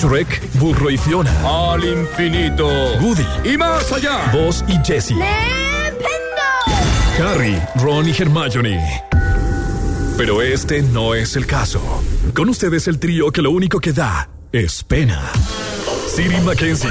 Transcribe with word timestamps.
Shrek, 0.00 0.58
Burro 0.58 0.90
y 0.90 0.98
Fiona. 0.98 1.32
Al 1.44 1.84
infinito. 1.84 2.66
Woody, 3.00 3.26
Y 3.44 3.56
más 3.56 3.90
allá. 3.92 4.30
Buzz 4.32 4.64
y 4.68 4.78
Jessie. 4.84 5.16
Harry, 7.20 7.60
Ron 7.76 8.08
y 8.08 8.12
Hermione. 8.12 9.02
Pero 10.16 10.42
este 10.42 10.82
no 10.82 11.14
es 11.14 11.36
el 11.36 11.46
caso. 11.46 11.80
Con 12.34 12.48
ustedes 12.48 12.88
el 12.88 12.98
trío 12.98 13.30
que 13.30 13.42
lo 13.42 13.50
único 13.50 13.80
que 13.80 13.92
da 13.92 14.28
es 14.52 14.84
pena. 14.84 15.30
Siri 16.14 16.40
Mackenzie, 16.42 16.90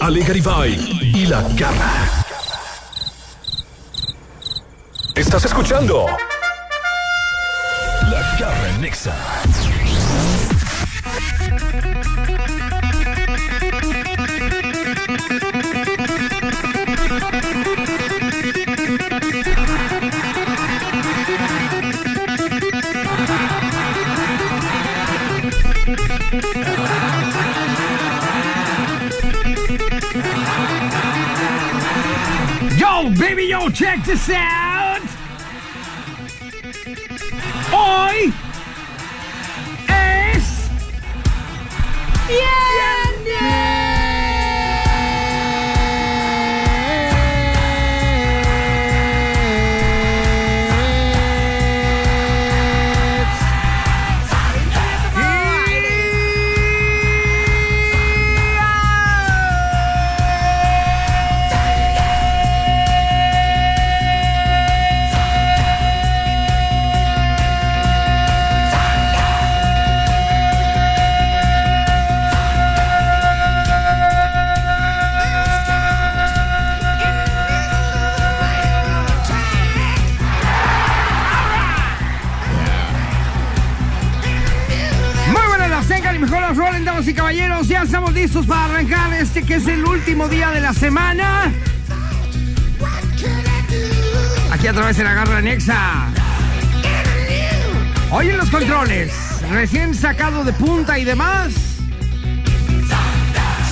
Ale 0.00 0.20
Garibay 0.22 0.74
y 1.02 1.26
La 1.26 1.42
Garra. 1.56 2.24
¿Estás 5.14 5.44
escuchando? 5.44 6.06
La 8.10 8.36
Garra 8.38 8.78
Nexa. 8.78 9.14
Check 33.80 34.04
this 34.04 34.28
out. 34.28 34.59
Las 86.50 86.56
rolen, 86.56 86.84
damas 86.84 87.06
y 87.06 87.14
caballeros. 87.14 87.68
Ya 87.68 87.82
estamos 87.82 88.12
listos 88.12 88.44
para 88.44 88.64
arrancar 88.64 89.12
este 89.14 89.42
que 89.42 89.54
es 89.54 89.68
el 89.68 89.84
último 89.84 90.28
día 90.28 90.50
de 90.50 90.60
la 90.60 90.72
semana. 90.72 91.52
Aquí 94.50 94.66
a 94.66 94.72
través 94.72 94.96
de 94.96 95.04
la 95.04 95.14
garra 95.14 95.40
Nexa. 95.40 96.08
Hoy 98.10 98.30
en 98.30 98.36
los 98.36 98.50
controles, 98.50 99.12
recién 99.48 99.94
sacado 99.94 100.42
de 100.42 100.52
punta 100.52 100.98
y 100.98 101.04
demás. 101.04 101.52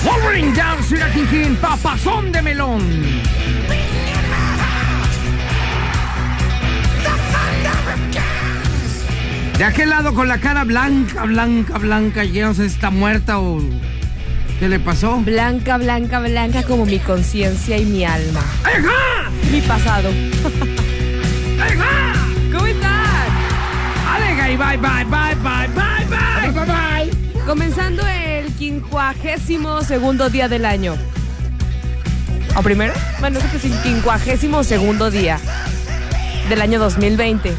Wolverine 0.05 0.53
Down, 0.53 1.11
King 1.13 1.27
King, 1.29 1.55
papazón 1.55 2.31
de 2.31 2.41
melón. 2.41 2.79
De 9.59 9.65
aquel 9.65 9.89
lado 9.89 10.13
con 10.13 10.29
la 10.29 10.37
cara 10.37 10.63
blanca, 10.63 11.25
blanca, 11.25 11.77
blanca, 11.79 12.23
ya 12.23 12.47
no 12.47 12.53
sé 12.53 12.69
si 12.69 12.75
está 12.75 12.91
muerta 12.91 13.39
o 13.39 13.59
qué 14.57 14.69
le 14.69 14.79
pasó. 14.79 15.17
Blanca, 15.17 15.75
blanca, 15.77 16.21
blanca 16.21 16.63
como 16.63 16.85
mi 16.85 16.97
conciencia 16.97 17.77
y 17.77 17.83
mi 17.83 18.05
alma. 18.05 18.39
¡Ajá! 18.63 19.29
Mi 19.51 19.59
pasado. 19.59 20.11
¡Ajá! 21.59 22.13
¿Cómo 22.53 22.67
están? 22.67 23.27
Alega 24.07 24.49
y 24.49 24.55
bye, 24.55 24.77
bye, 24.77 25.03
bye, 25.03 25.35
bye, 25.35 25.67
bye, 25.75 26.05
bye, 26.07 26.51
bye, 26.53 27.11
bye. 27.11 27.43
Comenzando 27.45 28.07
el 28.07 28.53
quincuagésimo 28.53 29.81
segundo 29.81 30.29
día 30.29 30.47
del 30.47 30.63
año. 30.63 30.95
¿O 32.55 32.61
primero? 32.61 32.93
Bueno, 33.19 33.39
creo 33.39 33.51
que 33.51 33.57
es 33.57 33.65
el 33.65 33.77
quincuagésimo 33.81 34.63
segundo 34.63 35.11
día 35.11 35.37
del 36.47 36.61
año 36.61 36.79
2020. 36.79 37.53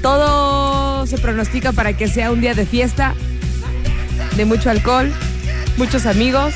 Todo 0.00 0.73
se 1.06 1.18
pronostica 1.18 1.72
para 1.72 1.96
que 1.96 2.08
sea 2.08 2.30
un 2.30 2.40
día 2.40 2.54
de 2.54 2.66
fiesta, 2.66 3.14
de 4.36 4.44
mucho 4.44 4.70
alcohol, 4.70 5.12
muchos 5.76 6.06
amigos 6.06 6.54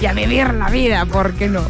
y 0.00 0.06
a 0.06 0.12
vivir 0.12 0.52
la 0.54 0.70
vida, 0.70 1.04
¿por 1.06 1.34
qué 1.34 1.48
no? 1.48 1.64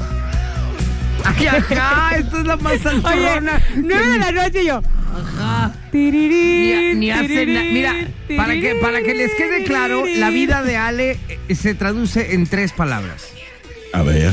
Ay, 1.25 1.47
acá, 1.47 2.13
esto 2.17 2.41
es 2.41 2.47
la 2.47 2.57
más 2.57 2.73
Oye, 2.75 2.83
santurrona. 2.83 3.63
nueve 3.77 4.09
de 4.09 4.19
la 4.19 4.33
noche 4.33 4.63
y 4.63 4.67
yo. 4.67 4.83
Ajá. 5.13 5.73
Ni, 5.93 7.11
hace 7.11 7.47
na- 7.47 7.65
Mira, 7.65 7.95
para 8.37 8.55
que, 8.55 8.77
para 8.81 9.03
que 9.03 9.15
les 9.15 9.33
quede 9.35 9.65
claro, 9.65 10.05
la 10.07 10.31
vida 10.31 10.63
de 10.63 10.77
Ale 10.77 11.19
eh, 11.49 11.55
se 11.55 11.75
traduce 11.75 12.35
en 12.35 12.47
tres 12.47 12.73
palabras. 12.73 13.29
A 13.93 14.03
ver. 14.03 14.33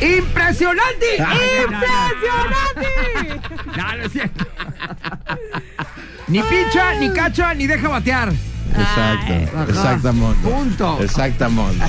¡Impresionante! 0.00 1.06
¡Impresionante! 1.64 2.86
No, 3.76 3.96
no 3.96 4.04
es 4.04 4.12
cierto. 4.12 4.46
Ni 6.28 6.42
pincha, 6.42 6.94
ni 6.94 7.10
cacha, 7.10 7.54
ni 7.54 7.66
deja 7.66 7.88
batear. 7.88 8.32
Exacto. 8.70 9.32
Exactamente. 9.72 10.48
Punto. 10.48 10.98
Exactamente. 11.00 11.84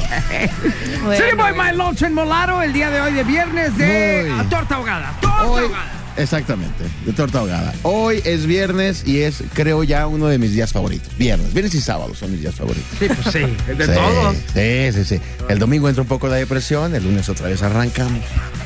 Bueno, 1.03 1.23
Sí, 1.29 1.35
voy 1.35 1.51
My 1.53 1.75
Lunch 1.77 2.01
en 2.03 2.13
Molaro 2.13 2.61
el 2.61 2.72
día 2.73 2.89
de 2.89 3.01
hoy 3.01 3.13
de 3.13 3.23
viernes 3.23 3.78
de 3.78 4.31
Muy. 4.35 4.45
torta 4.45 4.75
ahogada. 4.75 5.11
Torta 5.22 5.44
Hoy, 5.44 5.63
ahogada. 5.66 5.91
Exactamente, 6.19 6.84
de 7.06 7.13
torta 7.13 7.40
ahogada. 7.40 7.74
Hoy 7.84 8.22
es 8.25 8.46
viernes 8.46 9.03
y 9.07 9.22
es, 9.22 9.44
creo 9.53 9.84
ya, 9.84 10.07
uno 10.07 10.28
de 10.28 10.38
mis 10.38 10.52
días 10.53 10.72
favoritos. 10.72 11.09
Viernes, 11.18 11.53
viernes 11.53 11.74
y 11.75 11.81
sábado 11.81 12.13
son 12.16 12.31
mis 12.31 12.41
días 12.41 12.56
favoritos. 12.56 12.88
Sí, 13.00 13.07
pues 13.07 13.34
sí, 13.34 13.74
de 13.74 13.85
Sí, 13.85 13.91
todos. 13.94 14.35
Sí, 14.53 14.91
sí, 14.94 15.16
sí. 15.16 15.22
El 15.50 15.59
domingo 15.59 15.88
entra 15.90 16.02
un 16.02 16.08
poco 16.08 16.28
la 16.28 16.35
depresión, 16.35 16.94
el 16.96 17.03
lunes 17.03 17.28
otra 17.29 17.47
vez 17.47 17.62
arrancamos. 17.63 18.22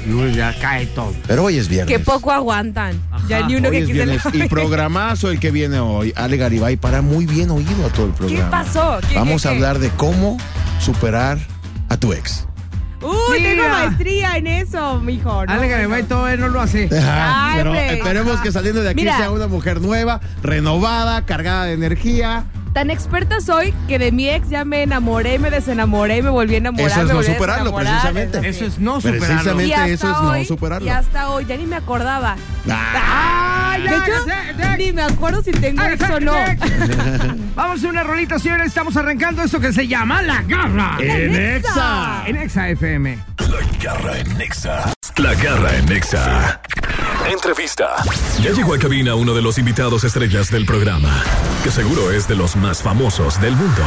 Uy, 0.08 0.34
ya 0.36 0.54
cae 0.60 0.86
todo. 0.88 1.14
Pero 1.28 1.44
hoy 1.46 1.58
es 1.58 1.70
viernes. 1.70 1.98
Que 1.98 2.04
poco 2.04 2.32
aguantan. 2.32 3.00
Ya 3.30 3.48
ni 3.48 3.56
uno 3.56 3.70
Hoy 3.70 3.78
que 3.78 3.84
es 3.84 3.90
viernes. 3.90 4.22
Y 4.34 4.48
programazo 4.50 5.32
el 5.32 5.40
que 5.40 5.50
viene 5.52 5.80
hoy. 5.80 6.12
Ale 6.16 6.36
Garibay 6.38 6.76
para 6.76 7.02
muy 7.02 7.26
bien 7.26 7.52
oído 7.52 7.86
a 7.86 7.90
todo 7.90 8.08
el 8.08 8.12
¿Qué 8.12 8.18
programa. 8.18 8.50
pasó? 8.52 9.00
¿Qué, 9.08 9.16
Vamos 9.16 9.44
qué, 9.44 9.48
a 9.48 9.52
qué? 9.52 9.56
hablar 9.58 9.80
de 9.80 9.90
cómo 9.92 10.38
superar 10.80 11.38
a 11.90 11.96
tu 11.98 12.12
ex. 12.12 12.46
Uy, 13.04 13.42
tengo 13.42 13.70
maestría 13.70 14.38
en 14.38 14.48
eso, 14.48 15.00
mijo. 15.00 15.46
¿no? 15.46 15.52
Ale 15.54 15.68
Garibay 15.68 16.04
todavía 16.04 16.38
no 16.38 16.48
lo 16.48 16.62
hace. 16.62 16.90
Ajá, 16.98 17.52
Ay, 17.52 17.58
pero 17.58 17.70
hombre. 17.72 17.94
esperemos 17.98 18.42
que 18.42 18.52
saliendo 18.52 18.82
de 18.82 18.90
aquí 18.90 19.02
Mira. 19.02 19.18
sea 19.18 19.32
una 19.32 19.48
mujer 19.48 19.82
nueva, 19.82 20.20
renovada, 20.42 21.26
cargada 21.26 21.66
de 21.66 21.74
energía. 21.74 22.46
Tan 22.74 22.90
experta 22.90 23.40
soy 23.40 23.72
que 23.88 24.00
de 24.00 24.12
mi 24.12 24.28
ex 24.30 24.50
ya 24.50 24.66
me 24.66 24.82
enamoré, 24.82 25.38
me 25.38 25.52
desenamoré 25.52 26.18
y 26.18 26.22
me 26.24 26.32
volví 26.32 26.56
a 26.56 26.58
enamorar. 26.58 26.88
Eso 26.90 27.02
es 27.02 27.06
me 27.06 27.10
no 27.14 27.16
volví 27.20 27.30
a 27.30 27.34
superarlo, 27.34 27.64
desenamorar, 27.66 28.02
precisamente. 28.02 28.50
Eso 28.50 28.66
es 28.66 28.80
no 28.80 28.96
superarlo. 29.00 29.28
Precisamente. 29.28 29.70
Y 29.70 29.74
hasta 29.74 29.88
eso 29.90 30.08
es 30.08 30.18
no 30.22 30.30
hoy, 30.32 30.46
superarlo. 30.46 30.88
Y 30.88 30.90
hasta 30.90 31.30
hoy, 31.30 31.46
ya 31.46 31.58
ni 31.58 31.66
me 31.68 31.76
acordaba. 31.76 32.36
Ah, 32.68 33.63
de 33.82 33.90
ya, 33.90 33.98
hecho, 33.98 34.28
ya, 34.28 34.54
ya. 34.58 34.78
ni 34.78 34.94
me 34.94 35.02
acuerdo 35.04 35.42
si 35.44 35.52
tengo 35.52 35.84
ex 35.84 36.10
o 36.10 36.20
no. 36.20 36.34
Vamos 37.56 37.84
a 37.84 37.88
una 37.88 38.04
rolita, 38.04 38.40
señores. 38.40 38.68
Estamos 38.68 38.96
arrancando 38.98 39.44
esto 39.44 39.60
que 39.60 39.74
se 39.74 39.88
llama 39.88 40.22
La 40.22 40.42
Garra. 40.44 40.98
en 41.00 41.36
Exa. 41.36 42.24
En 42.26 42.38
Exa 42.38 42.70
FM. 42.70 43.18
La 43.40 43.60
garra 43.84 44.18
en 44.18 44.38
Nexa. 44.38 44.94
La 45.18 45.34
garra 45.36 45.78
en 45.78 45.86
Nexa. 45.86 46.62
Entrevista. 47.32 47.96
Ya 48.42 48.52
llegó 48.52 48.74
a 48.74 48.80
cabina 48.80 49.16
uno 49.16 49.34
de 49.34 49.42
los 49.42 49.58
invitados 49.58 50.04
estrellas 50.04 50.50
del 50.50 50.66
programa, 50.66 51.24
que 51.64 51.70
seguro 51.72 52.12
es 52.12 52.28
de 52.28 52.36
los 52.36 52.56
más 52.56 52.82
famosos 52.82 53.40
del 53.42 53.56
mundo. 53.56 53.84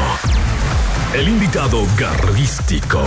El 1.14 1.28
invitado 1.28 1.86
garrístico. 1.98 3.02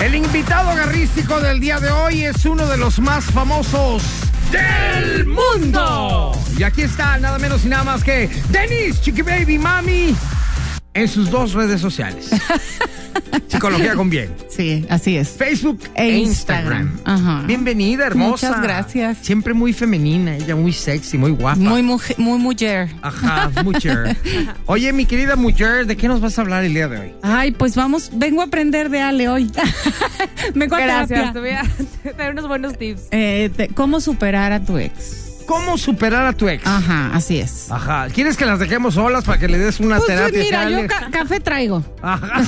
El 0.00 0.14
invitado 0.14 0.74
garrístico 0.74 1.40
del 1.40 1.60
día 1.60 1.78
de 1.78 1.90
hoy 1.90 2.24
es 2.24 2.44
uno 2.46 2.66
de 2.66 2.78
los 2.78 2.98
más 3.00 3.24
famosos 3.26 4.29
del 4.50 5.26
mundo. 5.26 6.32
Y 6.56 6.62
aquí 6.62 6.82
está 6.82 7.18
nada 7.18 7.38
menos 7.38 7.64
y 7.64 7.68
nada 7.68 7.84
más 7.84 8.04
que 8.04 8.28
Denise 8.50 9.00
Chiqui 9.00 9.22
Baby 9.22 9.58
Mami 9.58 10.14
en 10.94 11.08
sus 11.08 11.30
dos 11.30 11.52
redes 11.52 11.80
sociales. 11.80 12.30
Psicología 13.48 13.94
con 13.94 14.08
bien. 14.10 14.34
Sí, 14.48 14.86
así 14.88 15.16
es. 15.16 15.30
Facebook 15.30 15.80
E 15.94 16.04
e 16.04 16.18
Instagram. 16.18 16.92
Instagram. 16.92 17.00
Ajá. 17.38 17.46
Bienvenida, 17.46 18.06
hermosa. 18.06 18.48
Muchas 18.48 18.62
gracias. 18.62 19.18
Siempre 19.22 19.52
muy 19.54 19.72
femenina, 19.72 20.36
ella 20.36 20.56
muy 20.56 20.72
sexy, 20.72 21.18
muy 21.18 21.32
guapa. 21.32 21.58
Muy, 21.58 21.82
mujer, 21.82 22.16
muy 22.18 22.38
mujer. 22.38 22.88
Ajá, 23.02 23.50
mujer. 23.64 24.16
Oye, 24.66 24.92
mi 24.92 25.04
querida 25.06 25.36
mujer, 25.36 25.86
¿de 25.86 25.96
qué 25.96 26.08
nos 26.08 26.20
vas 26.20 26.38
a 26.38 26.42
hablar 26.42 26.64
el 26.64 26.74
día 26.74 26.88
de 26.88 26.98
hoy? 26.98 27.12
Ay, 27.22 27.50
pues 27.52 27.74
vamos, 27.76 28.10
vengo 28.14 28.40
a 28.40 28.44
aprender 28.44 28.88
de 28.88 29.00
Ale 29.00 29.28
hoy. 29.28 29.50
vengo 30.54 30.76
a 30.76 30.80
Gracias, 30.80 31.32
te 31.32 31.40
voy 31.40 31.50
a 31.50 31.64
dar 32.16 32.32
unos 32.32 32.48
buenos 32.48 32.78
tips. 32.78 33.02
Eh, 33.10 33.50
te- 33.56 33.68
¿Cómo 33.68 34.00
superar 34.00 34.52
a 34.52 34.60
tu 34.64 34.78
ex? 34.78 35.29
¿Cómo 35.50 35.76
superar 35.76 36.26
a 36.26 36.32
tu 36.32 36.48
ex? 36.48 36.64
Ajá, 36.64 37.10
así 37.12 37.40
es. 37.40 37.72
Ajá. 37.72 38.06
¿Quieres 38.14 38.36
que 38.36 38.46
las 38.46 38.60
dejemos 38.60 38.94
solas 38.94 39.24
para 39.24 39.36
que 39.38 39.48
le 39.48 39.58
des 39.58 39.80
una 39.80 39.96
Pues 39.96 40.06
terapia? 40.06 40.44
mira, 40.44 40.70
yo 40.70 40.86
ca- 40.86 41.08
café 41.10 41.40
traigo. 41.40 41.82
Ajá. 42.00 42.40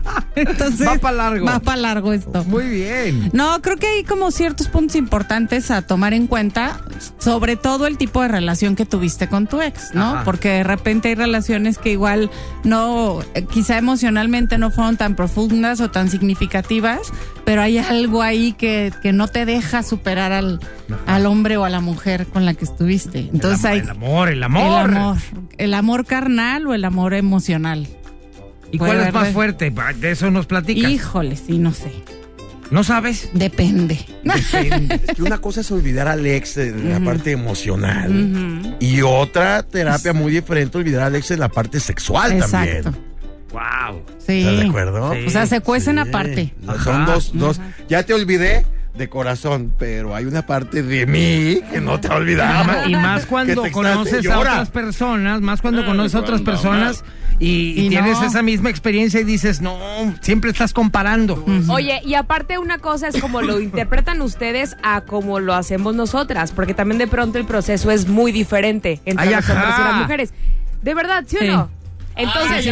Entonces, 0.35 0.87
Va 0.87 0.95
pa' 0.95 1.11
largo. 1.11 1.45
Va 1.45 1.59
para 1.59 1.81
largo 1.81 2.13
esto. 2.13 2.43
Muy 2.45 2.67
bien. 2.69 3.29
No, 3.33 3.61
creo 3.61 3.77
que 3.77 3.87
hay 3.87 4.03
como 4.03 4.31
ciertos 4.31 4.67
puntos 4.67 4.95
importantes 4.95 5.71
a 5.71 5.81
tomar 5.81 6.13
en 6.13 6.27
cuenta, 6.27 6.81
sobre 7.17 7.55
todo 7.55 7.87
el 7.87 7.97
tipo 7.97 8.21
de 8.21 8.27
relación 8.29 8.75
que 8.75 8.85
tuviste 8.85 9.27
con 9.27 9.47
tu 9.47 9.61
ex, 9.61 9.93
¿no? 9.93 10.15
Ajá. 10.15 10.23
Porque 10.23 10.49
de 10.49 10.63
repente 10.63 11.09
hay 11.09 11.15
relaciones 11.15 11.77
que 11.77 11.91
igual 11.91 12.29
no, 12.63 13.19
eh, 13.33 13.45
quizá 13.51 13.77
emocionalmente 13.77 14.57
no 14.57 14.71
fueron 14.71 14.97
tan 14.97 15.15
profundas 15.15 15.81
o 15.81 15.91
tan 15.91 16.09
significativas, 16.09 17.11
pero 17.45 17.61
hay 17.61 17.77
algo 17.77 18.21
ahí 18.21 18.53
que, 18.53 18.93
que 19.01 19.11
no 19.13 19.27
te 19.27 19.45
deja 19.45 19.83
superar 19.83 20.31
al, 20.31 20.59
al 21.07 21.25
hombre 21.25 21.57
o 21.57 21.65
a 21.65 21.69
la 21.69 21.81
mujer 21.81 22.27
con 22.27 22.45
la 22.45 22.53
que 22.53 22.65
estuviste. 22.65 23.29
Entonces 23.33 23.63
el, 23.65 23.71
hay 23.71 23.79
el 23.79 23.89
amor, 23.89 24.29
el 24.29 24.43
amor. 24.43 24.89
el 24.89 24.97
amor, 24.97 25.17
el 25.57 25.73
amor 25.73 26.05
carnal 26.05 26.67
o 26.67 26.73
el 26.73 26.85
amor 26.85 27.13
emocional. 27.13 27.87
¿Y 28.71 28.77
Puede 28.77 28.93
cuál 28.93 29.07
es 29.07 29.13
más 29.13 29.27
de- 29.27 29.33
fuerte? 29.33 29.73
De 29.99 30.11
eso 30.11 30.31
nos 30.31 30.45
platicas. 30.45 30.89
Híjole, 30.89 31.35
sí, 31.35 31.57
no 31.57 31.73
sé. 31.73 31.91
¿No 32.71 32.85
sabes? 32.85 33.29
Depende. 33.33 33.99
Depende. 34.23 34.95
Es 35.07 35.15
que 35.17 35.21
una 35.23 35.39
cosa 35.39 35.59
es 35.59 35.69
olvidar 35.71 36.07
al 36.07 36.25
ex 36.25 36.55
en 36.57 36.89
la 36.89 36.99
parte 37.01 37.31
emocional 37.31 38.77
y 38.79 39.01
otra 39.01 39.63
terapia 39.63 40.13
muy 40.13 40.31
diferente 40.31 40.77
olvidar 40.77 41.03
al 41.03 41.15
ex 41.15 41.31
en 41.31 41.41
la 41.41 41.49
parte 41.49 41.79
sexual 41.81 42.31
Exacto. 42.31 42.51
también. 42.51 42.83
wow. 43.51 44.01
Sí. 44.25 44.39
¿Estás 44.39 44.57
de 44.61 44.67
acuerdo? 44.69 45.13
Sí. 45.13 45.25
O 45.27 45.29
sea, 45.29 45.45
se 45.47 45.59
cuecen 45.59 45.95
Sí. 45.95 45.99
aparte. 46.09 46.53
Son 46.83 47.05
dos, 47.05 47.31
dos. 47.33 47.59
Ya 47.89 48.03
te 48.03 48.13
olvidé 48.13 48.65
de 48.95 49.07
corazón, 49.09 49.73
pero 49.79 50.13
hay 50.15 50.25
una 50.25 50.45
parte 50.45 50.83
de 50.83 51.05
mí 51.05 51.59
que 51.71 51.79
no 51.79 51.99
te 51.99 52.07
ha 52.09 52.15
olvidado. 52.15 52.89
Y 52.89 52.95
más 52.95 53.25
cuando 53.25 53.63
conoces 53.71 54.27
a 54.29 54.39
otras 54.39 54.69
personas, 54.69 55.41
más 55.41 55.61
cuando 55.61 55.85
conoces 55.85 56.15
a 56.15 56.19
otras 56.19 56.41
personas 56.41 57.03
y, 57.39 57.73
y 57.79 57.85
Y 57.85 57.89
tienes 57.89 58.19
no. 58.19 58.25
esa 58.27 58.41
misma 58.43 58.69
experiencia 58.69 59.19
y 59.19 59.23
dices, 59.23 59.61
no, 59.61 59.77
siempre 60.21 60.51
estás 60.51 60.73
comparando. 60.73 61.43
Oye, 61.69 62.01
y 62.05 62.15
aparte 62.15 62.57
una 62.57 62.77
cosa 62.79 63.07
es 63.07 63.19
como 63.19 63.41
lo 63.41 63.59
interpretan 63.61 64.21
ustedes 64.21 64.75
a 64.83 65.01
como 65.01 65.39
lo 65.39 65.53
hacemos 65.53 65.95
nosotras, 65.95 66.51
porque 66.51 66.73
también 66.73 66.97
de 66.99 67.07
pronto 67.07 67.37
el 67.39 67.45
proceso 67.45 67.91
es 67.91 68.07
muy 68.07 68.31
diferente 68.31 68.99
entre 69.05 69.29
Ay, 69.29 69.35
los 69.35 69.49
ajá. 69.49 69.53
hombres 69.53 69.75
y 69.79 69.83
las 69.83 69.95
mujeres. 70.01 70.33
¿De 70.81 70.93
verdad, 70.93 71.23
sí, 71.27 71.37
Sí. 71.39 71.47
o 71.49 71.51
no? 71.53 71.69
Entonces, 72.15 72.65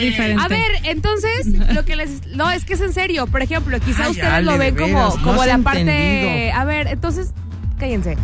diferente. 0.00 0.42
a 0.42 0.48
ver, 0.48 0.70
entonces, 0.84 1.46
lo 1.74 1.84
que 1.84 1.96
les... 1.96 2.26
No, 2.28 2.50
es 2.50 2.64
que 2.64 2.74
es 2.74 2.80
en 2.80 2.92
serio. 2.92 3.26
Por 3.26 3.42
ejemplo, 3.42 3.78
quizá 3.80 4.04
Ay, 4.04 4.10
ustedes 4.10 4.44
lo 4.44 4.58
ven 4.58 4.74
como, 4.76 5.16
no 5.16 5.22
como 5.22 5.44
la 5.44 5.58
parte... 5.58 5.80
entendido. 5.80 6.56
A 6.58 6.64
ver, 6.64 6.86
entonces, 6.88 7.32
cállense. 7.78 8.16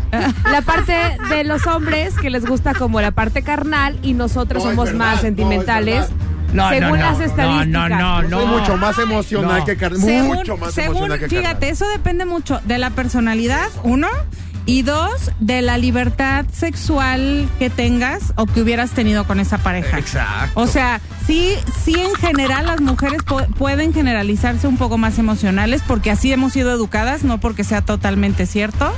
La 0.50 0.62
parte 0.62 0.94
de 1.30 1.44
los 1.44 1.66
hombres 1.66 2.14
que 2.20 2.30
les 2.30 2.44
gusta 2.46 2.74
como 2.74 3.00
la 3.00 3.10
parte 3.12 3.42
carnal 3.42 3.98
y 4.02 4.12
nosotros 4.14 4.64
No, 4.64 4.70
somos 4.70 4.86
verdad, 4.86 4.98
más 4.98 5.08
no, 5.10 5.14
es 5.16 5.20
sentimentales. 5.22 5.94
verdad. 5.94 6.10
No, 6.52 6.68
según 6.70 6.88
no, 6.90 6.96
las 6.96 7.18
no, 7.18 7.24
estadísticas. 7.24 7.68
no, 7.68 7.88
no, 7.88 8.22
no, 8.22 8.40
Soy 8.40 8.46
mucho 8.46 8.76
más 8.76 8.98
emocional 8.98 9.58
No. 9.58 9.64
que 9.64 9.76
carnal. 9.76 10.00
Según, 10.00 10.36
mucho 10.36 10.56
más 10.56 10.74
según- 10.74 10.96
emocional 10.96 11.18
que 11.18 11.28
fíjate, 11.28 11.48
carnal. 11.52 11.70
eso 11.70 11.88
depende 11.88 12.24
mucho 12.24 12.60
de 12.64 12.78
la 12.78 12.90
personalidad, 12.90 13.68
uno, 13.82 14.08
y 14.66 14.82
dos, 14.82 15.30
de 15.40 15.62
la 15.62 15.78
libertad 15.78 16.44
sexual 16.52 17.48
que 17.58 17.70
tengas 17.70 18.32
o 18.36 18.46
que 18.46 18.60
hubieras 18.62 18.90
tenido 18.90 19.24
con 19.24 19.40
esa 19.40 19.58
pareja. 19.58 19.98
Exacto. 19.98 20.60
O 20.60 20.66
sea, 20.66 21.00
sí, 21.26 21.54
sí 21.84 21.94
en 21.94 22.14
general 22.16 22.66
las 22.66 22.80
mujeres 22.80 23.20
pu- 23.24 23.46
pueden 23.54 23.94
generalizarse 23.94 24.66
un 24.66 24.76
poco 24.76 24.98
más 24.98 25.18
emocionales 25.18 25.82
porque 25.86 26.10
así 26.10 26.32
hemos 26.32 26.52
sido 26.52 26.72
educadas, 26.72 27.22
no 27.24 27.38
porque 27.38 27.64
sea 27.64 27.80
totalmente 27.82 28.44
cierto, 28.46 28.92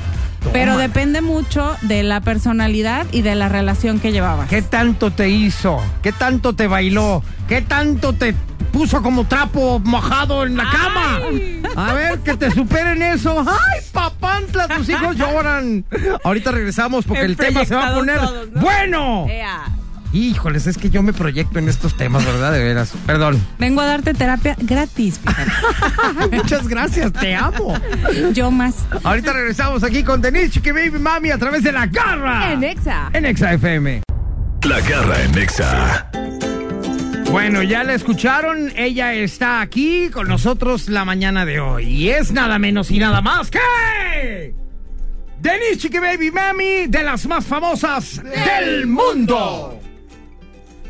pero 0.53 0.79
depende 0.79 1.21
mucho 1.21 1.77
de 1.83 2.03
la 2.03 2.21
personalidad 2.23 3.07
y 3.13 3.23
de 3.23 3.35
la 3.35 3.49
relación 3.49 4.01
que 4.01 4.13
llevabas. 4.13 4.49
¿Qué 4.49 4.63
tanto 4.63 5.11
te 5.11 5.29
hizo? 5.29 5.81
¿Qué 6.03 6.13
tanto 6.13 6.55
te 6.55 6.67
bailó? 6.67 7.23
¿Qué 7.49 7.61
tanto 7.61 8.13
te 8.15 8.35
puso 8.73 9.03
como 9.03 9.25
trapo 9.27 9.81
mojado 9.85 10.45
en 10.47 10.57
la 10.57 10.65
cama? 10.71 11.21
A 11.77 11.93
ver, 11.93 12.21
que 12.21 12.37
te 12.37 12.51
superen 12.51 13.03
eso. 13.03 13.41
¡Ay, 13.47 13.81
papantla! 14.29 14.69
Tus 14.77 14.89
hijos 14.89 15.17
lloran. 15.17 15.85
Ahorita 16.25 16.51
regresamos 16.53 17.05
porque 17.05 17.25
el 17.25 17.37
tema 17.37 17.65
se 17.65 17.75
va 17.75 17.89
a 17.89 17.95
poner 17.95 18.17
Proyectados 18.17 18.51
todos, 18.51 18.55
¿no? 18.55 18.61
bueno. 18.61 19.27
Ea. 19.29 19.65
Híjoles, 20.11 20.67
es 20.67 20.79
que 20.79 20.89
yo 20.89 21.03
me 21.03 21.13
proyecto 21.13 21.59
en 21.59 21.69
estos 21.69 21.95
temas, 21.95 22.25
¿verdad? 22.25 22.53
De 22.53 22.65
veras. 22.65 22.93
Perdón. 23.05 23.39
Vengo 23.59 23.83
a 23.83 23.87
darte 23.87 24.15
terapia 24.15 24.57
gratis, 24.59 25.21
fíjate. 25.23 25.51
Muchas 26.37 26.67
gracias, 26.67 27.13
te 27.13 27.35
amo. 27.35 27.75
yo 28.33 28.51
más. 28.51 28.87
Ahorita 29.05 29.35
regresamos 29.35 29.85
aquí 29.85 30.03
con 30.03 30.23
Denise 30.23 30.51
Chiqui 30.51 30.71
Baby 30.71 30.99
Mami 30.99 31.31
a 31.31 31.37
través 31.39 31.63
de 31.63 31.73
la 31.73 31.87
garra. 31.87 32.53
En 32.53 32.65
Exa. 32.65 33.11
En 33.13 33.27
Exa 33.27 33.53
FM. 33.53 34.03
La 34.63 34.81
garra 34.81 35.23
en 35.23 35.33
Nexa. 35.33 36.11
Bueno, 37.31 37.63
ya 37.63 37.85
la 37.85 37.95
escucharon. 37.95 38.73
Ella 38.77 39.13
está 39.13 39.61
aquí 39.61 40.09
con 40.11 40.29
nosotros 40.29 40.89
la 40.89 41.05
mañana 41.05 41.45
de 41.45 41.61
hoy. 41.61 41.85
Y 41.85 42.09
es 42.11 42.33
nada 42.33 42.59
menos 42.59 42.91
y 42.91 42.99
nada 42.99 43.21
más 43.21 43.51
que. 43.51 44.55
Denise 45.41 45.79
Chiqui 45.79 45.99
Baby 45.99 46.31
Mami, 46.31 46.87
de 46.89 47.03
las 47.03 47.27
más 47.27 47.45
famosas 47.45 48.23
del 48.23 48.87
mundo. 48.87 49.79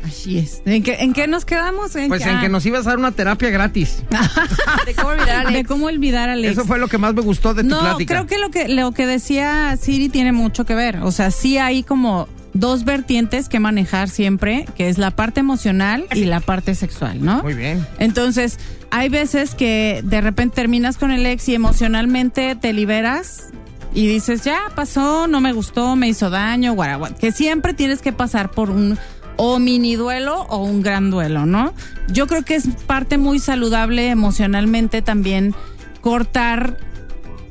Así 0.03 0.39
es. 0.39 0.61
¿En 0.65 0.81
qué, 0.81 0.95
en 1.01 1.13
qué 1.13 1.27
nos 1.27 1.45
quedamos? 1.45 1.91
Pues 1.91 2.25
en 2.25 2.37
ah, 2.37 2.41
que 2.41 2.49
nos 2.49 2.65
ibas 2.65 2.87
a 2.87 2.91
dar 2.91 2.99
una 2.99 3.11
terapia 3.11 3.49
gratis. 3.49 4.03
De 4.85 4.95
cómo 4.95 5.09
olvidar 5.09 5.29
a 5.29 5.41
de 5.41 5.47
Alex. 5.47 5.67
cómo 5.67 5.85
olvidar 5.85 6.29
a 6.29 6.33
Alex. 6.33 6.53
Eso 6.53 6.65
fue 6.65 6.79
lo 6.79 6.87
que 6.87 6.97
más 6.97 7.13
me 7.13 7.21
gustó 7.21 7.53
de 7.53 7.63
tu 7.63 7.69
no, 7.69 7.79
plática. 7.79 8.15
creo 8.15 8.25
que 8.25 8.37
lo 8.39 8.49
que 8.49 8.67
lo 8.69 8.91
que 8.93 9.05
decía 9.05 9.75
Siri 9.77 10.09
tiene 10.09 10.31
mucho 10.31 10.65
que 10.65 10.73
ver. 10.73 10.97
O 11.03 11.11
sea, 11.11 11.31
sí 11.31 11.57
hay 11.57 11.83
como 11.83 12.27
dos 12.59 12.85
vertientes 12.85 13.49
que 13.49 13.59
manejar 13.59 14.09
siempre, 14.09 14.65
que 14.75 14.89
es 14.89 14.97
la 14.97 15.11
parte 15.11 15.39
emocional 15.39 16.05
y 16.13 16.25
la 16.25 16.39
parte 16.39 16.75
sexual, 16.75 17.23
¿no? 17.23 17.41
Muy 17.41 17.53
bien. 17.53 17.85
Entonces, 17.99 18.59
hay 18.91 19.09
veces 19.09 19.55
que 19.55 20.01
de 20.03 20.21
repente 20.21 20.55
terminas 20.55 20.97
con 20.97 21.11
el 21.11 21.25
ex 21.25 21.47
y 21.49 21.55
emocionalmente 21.55 22.55
te 22.55 22.73
liberas 22.73 23.49
y 23.93 24.07
dices, 24.07 24.43
ya 24.43 24.59
pasó, 24.75 25.27
no 25.27 25.41
me 25.41 25.53
gustó, 25.53 25.95
me 25.95 26.09
hizo 26.09 26.29
daño, 26.29 26.73
guaragua. 26.73 27.09
Que 27.15 27.31
siempre 27.31 27.73
tienes 27.73 28.01
que 28.01 28.11
pasar 28.11 28.51
por 28.51 28.69
un 28.69 28.97
o 29.37 29.57
mini 29.57 29.95
duelo 29.95 30.41
o 30.49 30.57
un 30.57 30.81
gran 30.81 31.11
duelo, 31.11 31.45
¿no? 31.45 31.73
Yo 32.11 32.27
creo 32.27 32.43
que 32.43 32.55
es 32.55 32.67
parte 32.87 33.17
muy 33.17 33.39
saludable 33.39 34.09
emocionalmente 34.09 35.01
también 35.01 35.55
cortar, 36.01 36.77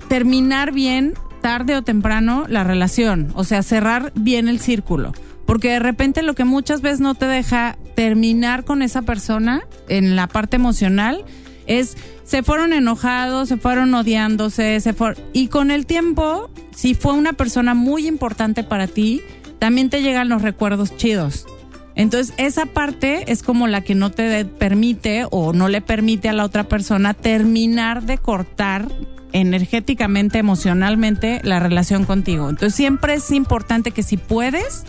terminar 0.09 0.73
bien 0.73 1.15
tarde 1.49 1.77
o 1.77 1.83
temprano 1.83 2.45
la 2.47 2.63
relación, 2.63 3.33
o 3.33 3.43
sea, 3.43 3.63
cerrar 3.63 4.13
bien 4.15 4.49
el 4.49 4.61
círculo. 4.61 5.15
Porque 5.47 5.71
de 5.71 5.79
repente 5.79 6.21
lo 6.21 6.35
que 6.35 6.45
muchas 6.45 6.83
veces 6.83 7.01
no 7.01 7.15
te 7.15 7.25
deja 7.25 7.79
terminar 7.97 8.67
con 8.67 8.83
esa 8.83 9.01
persona 9.01 9.63
en 9.89 10.15
la 10.15 10.27
parte 10.27 10.57
emocional 10.57 11.25
es 11.67 11.97
se 12.25 12.43
fueron 12.43 12.75
enojados, 12.75 13.49
se 13.49 13.57
fueron 13.57 13.95
odiándose, 13.95 14.79
se 14.81 14.93
fueron 14.93 15.25
y 15.33 15.49
con 15.49 15.71
el 15.71 15.87
tiempo, 15.87 16.51
si 16.77 16.93
fue 16.93 17.15
una 17.15 17.33
persona 17.33 17.73
muy 17.73 18.07
importante 18.07 18.63
para 18.63 18.87
ti, 18.87 19.23
también 19.59 19.89
te 19.89 20.03
llegan 20.03 20.29
los 20.29 20.43
recuerdos 20.43 20.99
chidos. 20.99 21.47
Entonces, 21.95 22.35
esa 22.37 22.67
parte 22.67 23.33
es 23.33 23.43
como 23.43 23.69
la 23.69 23.81
que 23.81 23.95
no 23.95 24.11
te 24.11 24.45
permite 24.45 25.25
o 25.31 25.55
no 25.55 25.69
le 25.69 25.81
permite 25.81 26.29
a 26.29 26.35
la 26.35 26.45
otra 26.45 26.65
persona 26.65 27.15
terminar 27.15 28.03
de 28.03 28.19
cortar 28.19 28.87
energéticamente, 29.33 30.39
emocionalmente 30.39 31.41
la 31.45 31.61
relación 31.61 32.05
contigo. 32.05 32.49
Entonces, 32.49 32.75
siempre 32.75 33.15
es 33.15 33.31
importante 33.31 33.91
que 33.91 34.03
si 34.03 34.17
puedes, 34.17 34.85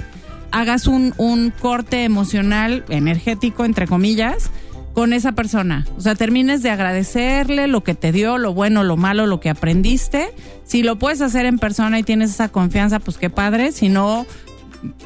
hagas 0.51 0.88
un, 0.88 1.13
un 1.17 1.51
corte 1.51 2.03
emocional, 2.03 2.86
energético, 2.89 3.65
entre 3.65 3.88
comillas, 3.88 4.50
con 4.93 5.13
esa 5.13 5.31
persona. 5.31 5.86
O 5.98 6.01
sea, 6.01 6.15
termines 6.15 6.62
de 6.62 6.72
agradecerle 6.72 7.67
lo 7.67 7.84
que 7.84 7.96
te 7.96 8.12
dio, 8.12 8.38
lo 8.38 8.53
bueno, 8.53 8.84
lo 8.84 8.98
malo, 8.98 9.27
lo 9.27 9.39
que 9.39 9.50
aprendiste. 9.50 10.29
Si 10.65 10.84
lo 10.84 10.98
puedes 10.98 11.22
hacer 11.22 11.46
en 11.46 11.60
persona 11.60 12.00
y 12.00 12.03
tienes 12.03 12.31
esa 12.31 12.50
confianza, 12.50 13.00
pues 13.00 13.17
qué 13.17 13.29
padre. 13.29 13.72
Si 13.72 13.89
no, 13.89 14.25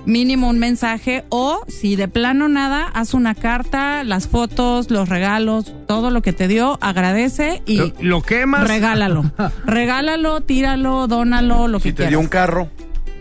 mínimo 0.05 0.49
un 0.49 0.59
mensaje 0.59 1.23
o 1.29 1.61
si 1.67 1.95
de 1.95 2.07
plano 2.07 2.47
nada, 2.47 2.85
haz 2.93 3.13
una 3.13 3.33
carta, 3.35 4.03
las 4.03 4.27
fotos, 4.27 4.91
los 4.91 5.09
regalos, 5.09 5.73
todo 5.87 6.11
lo 6.11 6.21
que 6.21 6.33
te 6.33 6.47
dio, 6.47 6.77
agradece 6.81 7.61
y 7.65 7.77
Lo, 7.77 7.91
lo 8.01 8.21
quemas. 8.21 8.67
regálalo. 8.67 9.23
regálalo, 9.65 10.41
tíralo, 10.41 11.07
dónalo, 11.07 11.67
lo 11.67 11.79
Si 11.79 11.83
que 11.85 11.91
te 11.91 11.95
quieras. 11.97 12.09
dio 12.11 12.19
un 12.19 12.27
carro, 12.27 12.69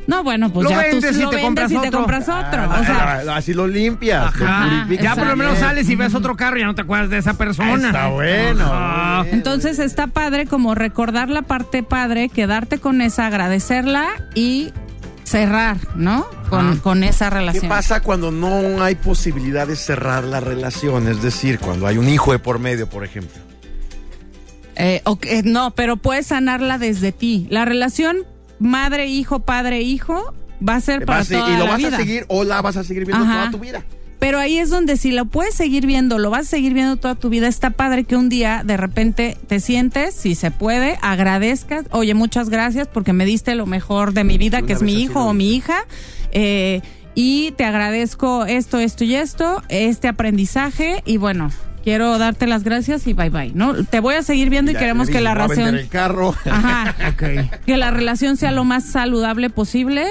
No, 0.06 0.25
bueno, 0.25 0.52
pues 0.52 0.64
Lo 0.64 0.71
ya 0.71 0.78
vendes 0.78 1.12
tú 1.12 1.21
y 1.21 1.23
lo 1.23 1.30
te 1.30 1.37
vendes 1.37 1.44
compras 1.47 1.71
y 1.73 1.78
te 1.78 1.90
compras 1.97 2.23
otro. 2.28 2.62
ah, 2.62 2.78
o 2.80 2.85
sea, 2.85 3.23
ah, 3.28 3.37
así 3.37 3.54
lo 3.54 3.66
limpias. 3.68 4.26
Ajá. 4.26 4.87
Ya 5.00 5.14
por 5.14 5.26
lo 5.28 5.37
menos 5.37 5.59
sales 5.59 5.88
y 5.88 5.94
ves 5.94 6.12
otro 6.14 6.37
carro 6.37 6.56
y 6.56 6.61
ya 6.61 6.66
no 6.66 6.75
te 6.75 6.82
acuerdas 6.82 7.09
de 7.09 7.18
esa 7.18 7.35
persona. 7.35 7.87
Está 7.87 8.09
bueno. 8.09 9.25
Entonces 9.30 9.78
está 9.78 10.09
padre 10.09 10.47
como 10.47 10.75
recordar 10.75 11.30
la 11.30 11.42
parte 11.42 11.82
padre, 11.85 12.28
quedarte 12.28 12.78
con 12.78 13.00
esa, 13.00 13.26
agradecerla 13.28 14.06
y 14.35 14.73
cerrar, 15.25 15.76
¿no? 15.97 16.26
Con, 16.50 16.79
con 16.79 17.05
esa 17.05 17.29
¿Qué 17.31 17.37
relación. 17.37 17.69
pasa 17.69 18.00
cuando 18.00 18.31
no 18.31 18.83
hay 18.83 18.95
posibilidad 18.97 19.67
de 19.67 19.76
cerrar 19.76 20.25
la 20.25 20.41
relación? 20.41 21.09
Es 21.09 21.23
decir, 21.23 21.59
cuando 21.59 21.87
hay 21.87 21.99
un 21.99 22.09
hijo 22.09 22.33
de 22.33 22.38
por 22.38 22.59
medio, 22.59 22.88
por 22.88 23.05
ejemplo. 23.05 23.41
Eh, 24.76 25.00
ok, 25.05 25.26
no, 25.45 25.73
pero 25.73 25.97
puedes 25.97 26.26
sanarla 26.29 26.79
desde 26.79 27.12
ti. 27.12 27.47
La 27.50 27.64
relación 27.64 28.19
madre-hijo, 28.59 29.41
padre-hijo 29.41 30.35
va 30.67 30.76
a 30.76 30.81
ser 30.81 31.05
para 31.05 31.19
Vas 31.19 31.29
toda 31.29 31.49
y 31.50 31.52
lo 31.59 31.64
la 31.64 31.71
vas 31.71 31.79
vida. 31.79 31.97
a 31.97 32.00
seguir 32.00 32.25
o 32.29 32.45
la 32.45 32.62
vas 32.62 32.76
a 32.76 32.85
seguir 32.85 33.05
viendo 33.05 33.25
Ajá. 33.25 33.35
toda 33.41 33.50
tu 33.50 33.59
vida. 33.59 33.85
Pero 34.23 34.38
ahí 34.38 34.59
es 34.59 34.71
donde 34.71 34.97
si 34.97 35.11
lo 35.11 35.25
puedes 35.25 35.52
seguir 35.52 35.85
viendo, 35.85 36.17
lo 36.21 36.31
vas 36.31 36.43
a 36.43 36.50
seguir 36.50 36.75
viendo 36.75 36.95
toda 36.97 37.17
tu 37.17 37.29
vida, 37.29 37.49
está 37.49 37.71
padre 37.71 38.05
que 38.05 38.14
un 38.14 38.29
día 38.29 38.62
de 38.64 38.76
repente 38.76 39.37
te 39.49 39.59
sientes, 39.59 40.14
si 40.14 40.37
se 40.37 40.52
puede, 40.52 40.97
agradezcas, 41.02 41.87
oye, 41.91 42.14
muchas 42.14 42.49
gracias 42.49 42.87
porque 42.87 43.12
me 43.12 43.25
diste 43.25 43.57
lo 43.57 43.67
mejor 43.67 44.12
de 44.12 44.23
mi 44.23 44.38
vida, 44.38 44.59
Una 44.59 44.67
que 44.69 44.75
es 44.75 44.83
mi 44.83 44.95
hijo 45.02 45.25
o 45.25 45.33
mi 45.35 45.57
hija, 45.57 45.87
eh, 46.31 46.83
y 47.17 47.50
te 47.57 47.64
agradezco 47.64 48.45
esto, 48.47 48.79
esto 48.79 49.02
y 49.02 49.17
esto, 49.17 49.61
este 49.69 50.07
aprendizaje, 50.07 51.02
y 51.05 51.17
bueno, 51.17 51.50
quiero 51.83 52.17
darte 52.17 52.47
las 52.47 52.62
gracias 52.62 53.09
y 53.09 53.14
bye 53.14 53.29
bye, 53.31 53.50
¿no? 53.57 53.75
Te 53.85 53.99
voy 53.99 54.14
a 54.14 54.23
seguir 54.23 54.50
viendo 54.50 54.71
y 54.71 54.76
queremos 54.76 55.09
que 55.11 55.21
la 55.21 55.35
"Voy 55.35 55.43
a 55.43 55.47
vender 55.49 55.64
relación... 55.67 55.85
el 55.85 55.88
carro. 55.88 56.35
Ajá. 56.49 56.95
Ok. 57.09 57.64
Que 57.67 57.76
la 57.76 57.91
relación 57.91 58.37
sea 58.37 58.52
lo 58.52 58.62
más 58.62 58.85
saludable 58.85 59.50
posible, 59.50 60.05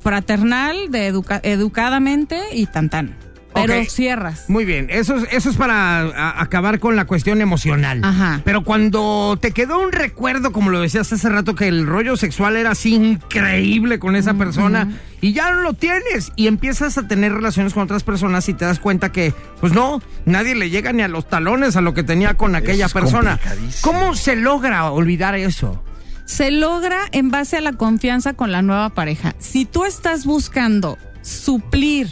fraternal, 0.00 0.90
de 0.90 1.08
educa- 1.12 1.40
educadamente 1.42 2.40
y 2.54 2.64
tan 2.64 2.88
tan. 2.88 3.14
Pero 3.54 3.84
cierras. 3.90 4.44
Muy 4.48 4.64
bien, 4.64 4.86
eso 4.90 5.16
es, 5.16 5.24
eso 5.30 5.50
es 5.50 5.56
para 5.56 6.00
a- 6.02 6.40
acabar 6.42 6.78
con 6.78 6.96
la 6.96 7.04
cuestión 7.04 7.40
emocional. 7.40 8.00
Ajá. 8.02 8.40
Pero 8.44 8.64
cuando 8.64 9.38
te 9.40 9.52
quedó 9.52 9.78
un 9.80 9.92
recuerdo, 9.92 10.52
como 10.52 10.70
lo 10.70 10.80
decías 10.80 11.12
hace 11.12 11.28
rato, 11.28 11.54
que 11.54 11.68
el 11.68 11.86
rollo 11.86 12.16
sexual 12.16 12.56
era 12.56 12.70
así 12.70 12.94
increíble 12.94 13.98
con 13.98 14.16
esa 14.16 14.34
persona 14.34 14.88
y 15.20 15.32
ya 15.32 15.50
no 15.52 15.60
lo 15.60 15.74
tienes 15.74 16.32
y 16.36 16.46
empiezas 16.46 16.98
a 16.98 17.06
tener 17.06 17.32
relaciones 17.32 17.74
con 17.74 17.82
otras 17.84 18.02
personas 18.02 18.48
y 18.48 18.54
te 18.54 18.64
das 18.64 18.78
cuenta 18.78 19.12
que, 19.12 19.32
pues 19.60 19.72
no, 19.72 20.02
nadie 20.24 20.54
le 20.54 20.70
llega 20.70 20.92
ni 20.92 21.02
a 21.02 21.08
los 21.08 21.28
talones 21.28 21.76
a 21.76 21.80
lo 21.80 21.94
que 21.94 22.02
tenía 22.02 22.34
con 22.34 22.54
aquella 22.56 22.86
es 22.86 22.92
persona. 22.92 23.38
¿Cómo 23.82 24.14
se 24.14 24.36
logra 24.36 24.90
olvidar 24.90 25.34
eso? 25.34 25.82
Se 26.24 26.50
logra 26.50 27.00
en 27.12 27.30
base 27.30 27.56
a 27.56 27.60
la 27.60 27.72
confianza 27.72 28.32
con 28.32 28.52
la 28.52 28.62
nueva 28.62 28.90
pareja. 28.90 29.34
Si 29.38 29.64
tú 29.64 29.84
estás 29.84 30.24
buscando 30.24 30.96
suplir 31.20 32.08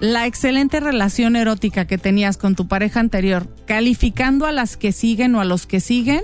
la 0.00 0.26
excelente 0.26 0.80
relación 0.80 1.36
erótica 1.36 1.86
que 1.86 1.98
tenías 1.98 2.36
con 2.36 2.54
tu 2.54 2.68
pareja 2.68 3.00
anterior, 3.00 3.48
calificando 3.66 4.46
a 4.46 4.52
las 4.52 4.76
que 4.76 4.92
siguen 4.92 5.34
o 5.34 5.40
a 5.40 5.44
los 5.44 5.66
que 5.66 5.80
siguen, 5.80 6.22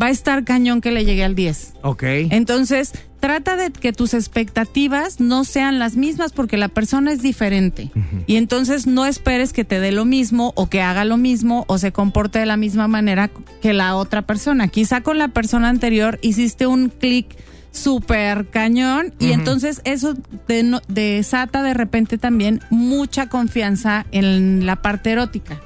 va 0.00 0.06
a 0.06 0.10
estar 0.10 0.44
cañón 0.44 0.80
que 0.80 0.92
le 0.92 1.04
llegue 1.04 1.24
al 1.24 1.34
10. 1.34 1.74
Ok. 1.82 2.02
Entonces, 2.30 2.92
trata 3.20 3.56
de 3.56 3.70
que 3.70 3.92
tus 3.92 4.14
expectativas 4.14 5.20
no 5.20 5.44
sean 5.44 5.78
las 5.78 5.96
mismas 5.96 6.32
porque 6.32 6.56
la 6.56 6.68
persona 6.68 7.12
es 7.12 7.22
diferente. 7.22 7.90
Y 8.26 8.36
entonces 8.36 8.86
no 8.86 9.06
esperes 9.06 9.52
que 9.52 9.64
te 9.64 9.80
dé 9.80 9.92
lo 9.92 10.04
mismo 10.04 10.52
o 10.54 10.68
que 10.68 10.82
haga 10.82 11.04
lo 11.04 11.16
mismo 11.16 11.64
o 11.68 11.78
se 11.78 11.92
comporte 11.92 12.38
de 12.38 12.46
la 12.46 12.56
misma 12.56 12.86
manera 12.86 13.30
que 13.60 13.72
la 13.72 13.96
otra 13.96 14.22
persona. 14.22 14.68
Quizá 14.68 15.00
con 15.00 15.18
la 15.18 15.28
persona 15.28 15.68
anterior 15.68 16.18
hiciste 16.22 16.66
un 16.66 16.90
clic 16.90 17.36
súper 17.70 18.48
cañón. 18.48 19.14
Y 19.18 19.32
entonces 19.32 19.80
eso 19.84 20.14
deno- 20.48 20.82
desata 20.88 21.62
de 21.62 21.74
repente 21.74 22.18
también 22.18 22.60
mucha 22.70 23.28
confianza 23.28 24.06
en 24.12 24.66
la 24.66 24.76
parte 24.76 25.10
erótica. 25.12 25.60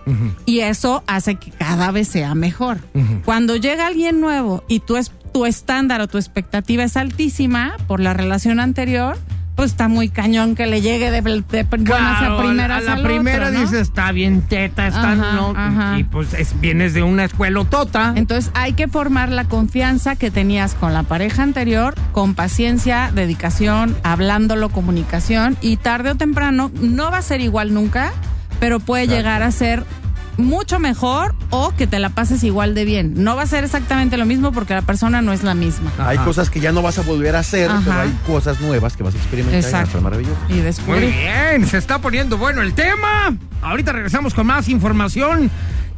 Y 0.46 0.60
eso 0.60 1.02
hace 1.06 1.36
que 1.36 1.50
cada 1.50 1.90
vez 1.90 2.08
sea 2.08 2.34
mejor. 2.34 2.78
Cuando 3.24 3.56
llega 3.56 3.86
alguien 3.86 4.20
nuevo 4.20 4.64
y 4.68 4.80
tu, 4.80 4.96
es, 4.96 5.10
tu 5.32 5.46
estándar 5.46 6.00
o 6.00 6.08
tu 6.08 6.18
expectativa 6.18 6.82
es 6.84 6.96
altísima 6.96 7.76
por 7.86 8.00
la 8.00 8.14
relación 8.14 8.60
anterior, 8.60 9.16
pues 9.54 9.72
está 9.72 9.86
muy 9.88 10.08
cañón 10.08 10.54
que 10.54 10.66
le 10.66 10.80
llegue 10.80 11.10
de, 11.10 11.20
de 11.20 11.62
buenas 11.64 11.84
Claro, 12.18 12.38
a 12.38 12.42
primeras 12.42 12.86
a 12.88 12.96
la 12.96 13.02
primera 13.02 13.46
otro, 13.48 13.52
¿no? 13.52 13.60
dices, 13.60 13.80
está 13.82 14.10
bien 14.12 14.40
teta, 14.42 14.86
está 14.86 15.12
Ajá, 15.12 15.32
no. 15.34 15.52
ajá. 15.56 15.98
Y 15.98 16.04
pues 16.04 16.32
es- 16.34 16.58
vienes 16.60 16.94
de 16.94 17.02
una 17.02 17.24
escuela 17.24 17.62
tota. 17.64 18.14
Entonces 18.16 18.50
hay 18.54 18.72
que 18.72 18.88
formar 18.88 19.28
la 19.30 19.44
confianza 19.44 20.16
que 20.16 20.30
tenías 20.30 20.74
con 20.74 20.94
la 20.94 21.02
pareja 21.02 21.42
anterior, 21.42 21.94
con 22.12 22.34
paciencia, 22.34 23.10
dedicación, 23.14 23.96
hablándolo, 24.02 24.70
comunicación 24.70 25.56
y 25.60 25.76
tarde 25.76 26.10
o 26.12 26.14
temprano 26.14 26.70
no 26.80 27.10
va 27.10 27.18
a 27.18 27.22
ser 27.22 27.40
igual 27.42 27.74
nunca, 27.74 28.12
pero 28.58 28.80
puede 28.80 29.06
llegar 29.06 29.42
a 29.42 29.50
ser 29.50 29.84
mucho 30.36 30.78
mejor 30.78 31.34
o 31.50 31.72
que 31.76 31.86
te 31.86 31.98
la 31.98 32.08
pases 32.10 32.42
igual 32.44 32.74
de 32.74 32.84
bien. 32.84 33.14
No 33.22 33.36
va 33.36 33.42
a 33.42 33.46
ser 33.46 33.64
exactamente 33.64 34.16
lo 34.16 34.24
mismo 34.26 34.52
porque 34.52 34.74
la 34.74 34.82
persona 34.82 35.20
no 35.22 35.32
es 35.32 35.42
la 35.42 35.54
misma. 35.54 35.90
Hay 35.98 36.18
cosas 36.18 36.48
que 36.50 36.60
ya 36.60 36.72
no 36.72 36.82
vas 36.82 36.98
a 36.98 37.02
volver 37.02 37.36
a 37.36 37.40
hacer, 37.40 37.70
Ajá. 37.70 37.80
pero 37.84 38.00
hay 38.00 38.10
cosas 38.26 38.60
nuevas 38.60 38.96
que 38.96 39.02
vas 39.02 39.14
a 39.14 39.18
experimentar. 39.18 39.60
y 39.60 39.64
Exacto. 39.64 39.92
ser 39.92 40.00
maravillosas. 40.00 40.38
Y 40.48 40.54
Muy 40.54 40.62
descubrir. 40.62 41.10
bien, 41.14 41.66
se 41.66 41.78
está 41.78 41.98
poniendo 41.98 42.38
bueno 42.38 42.62
el 42.62 42.72
tema. 42.74 43.34
Ahorita 43.62 43.92
regresamos 43.92 44.32
con 44.34 44.46
más 44.46 44.68
información 44.68 45.50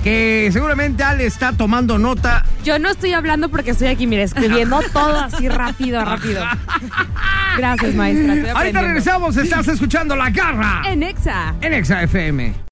que 0.03 0.51
seguramente 0.53 1.03
Ale 1.03 1.25
está 1.25 1.53
tomando 1.53 1.97
nota. 1.99 2.45
Yo 2.63 2.79
no 2.79 2.91
estoy 2.91 3.13
hablando 3.15 3.49
porque 3.49 3.71
estoy 3.71 3.89
aquí, 3.89 4.07
mire, 4.07 4.23
escribiendo 4.25 4.81
todo 4.93 5.19
así 5.21 5.49
rápido, 5.49 6.05
rápido. 6.05 6.43
Gracias, 7.57 7.95
maestra. 7.95 8.53
Ahorita 8.55 8.83
regresamos, 8.83 9.37
estás 9.37 9.69
escuchando 9.69 10.15
La 10.17 10.29
Garra 10.31 10.83
En 10.87 11.03
Exa. 11.03 11.55
en 11.61 11.73
Exa 11.73 12.03
FM. 12.03 12.64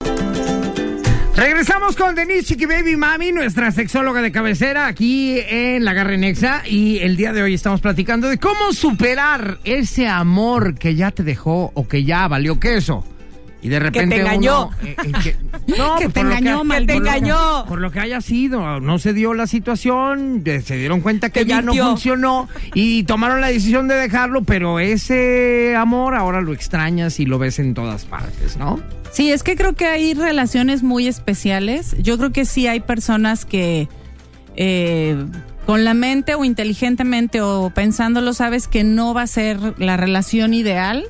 Regresamos 1.34 1.96
con 1.96 2.14
Denise 2.14 2.44
Chiqui 2.44 2.66
Baby 2.66 2.94
Mami, 2.96 3.32
nuestra 3.32 3.72
sexóloga 3.72 4.20
de 4.20 4.30
cabecera 4.30 4.86
aquí 4.86 5.40
en 5.40 5.82
La 5.82 5.94
Garra 5.94 6.14
en 6.14 6.24
Exa 6.24 6.62
y 6.66 6.98
el 6.98 7.16
día 7.16 7.32
de 7.32 7.42
hoy 7.42 7.54
estamos 7.54 7.80
platicando 7.80 8.28
de 8.28 8.38
cómo 8.38 8.72
superar 8.74 9.58
ese 9.64 10.06
amor 10.08 10.74
que 10.74 10.94
ya 10.94 11.10
te 11.10 11.22
dejó 11.22 11.72
o 11.74 11.88
que 11.88 12.04
ya 12.04 12.28
valió 12.28 12.60
queso. 12.60 13.04
Y 13.62 13.68
de 13.68 13.78
repente 13.78 14.16
engañó. 14.20 14.66
uno, 14.66 14.76
eh, 14.82 14.96
eh, 15.04 15.12
que, 15.22 15.36
no, 15.78 15.96
Que 15.96 16.04
pues 16.04 16.12
te 16.14 16.20
por 16.20 16.24
lo 16.24 16.30
engañó, 16.32 16.58
que- 16.62 16.64
maldito. 16.66 16.92
por 16.94 17.02
lo 17.02 17.10
que- 17.10 17.16
engañó. 17.16 17.64
Por 17.68 17.80
lo 17.80 17.90
que 17.92 18.00
haya 18.00 18.20
sido, 18.20 18.80
no 18.80 18.98
se 18.98 19.12
dio 19.12 19.34
la 19.34 19.46
situación, 19.46 20.42
eh, 20.44 20.60
se 20.62 20.76
dieron 20.76 21.00
cuenta 21.00 21.30
que 21.30 21.40
Te 21.44 21.46
ya 21.46 21.62
no 21.62 21.72
funcionó 21.72 22.48
y 22.74 23.04
tomaron 23.04 23.40
la 23.40 23.46
decisión 23.48 23.86
de 23.88 23.94
dejarlo, 23.94 24.42
pero 24.42 24.80
ese 24.80 25.74
amor 25.76 26.14
ahora 26.16 26.40
lo 26.40 26.52
extrañas 26.52 27.20
y 27.20 27.26
lo 27.26 27.38
ves 27.38 27.58
en 27.60 27.74
todas 27.74 28.04
partes, 28.04 28.56
¿no? 28.56 28.80
Sí, 29.12 29.30
es 29.30 29.42
que 29.42 29.56
creo 29.56 29.74
que 29.74 29.86
hay 29.86 30.14
relaciones 30.14 30.82
muy 30.82 31.06
especiales. 31.06 31.94
Yo 32.00 32.18
creo 32.18 32.32
que 32.32 32.44
sí 32.44 32.66
hay 32.66 32.80
personas 32.80 33.44
que 33.44 33.86
eh, 34.56 35.16
con 35.66 35.84
la 35.84 35.94
mente 35.94 36.34
o 36.34 36.44
inteligentemente 36.44 37.40
o 37.40 37.70
pensándolo 37.74 38.32
sabes 38.34 38.68
que 38.68 38.84
no 38.84 39.14
va 39.14 39.22
a 39.22 39.26
ser 39.26 39.58
la 39.78 39.96
relación 39.96 40.54
ideal, 40.54 41.04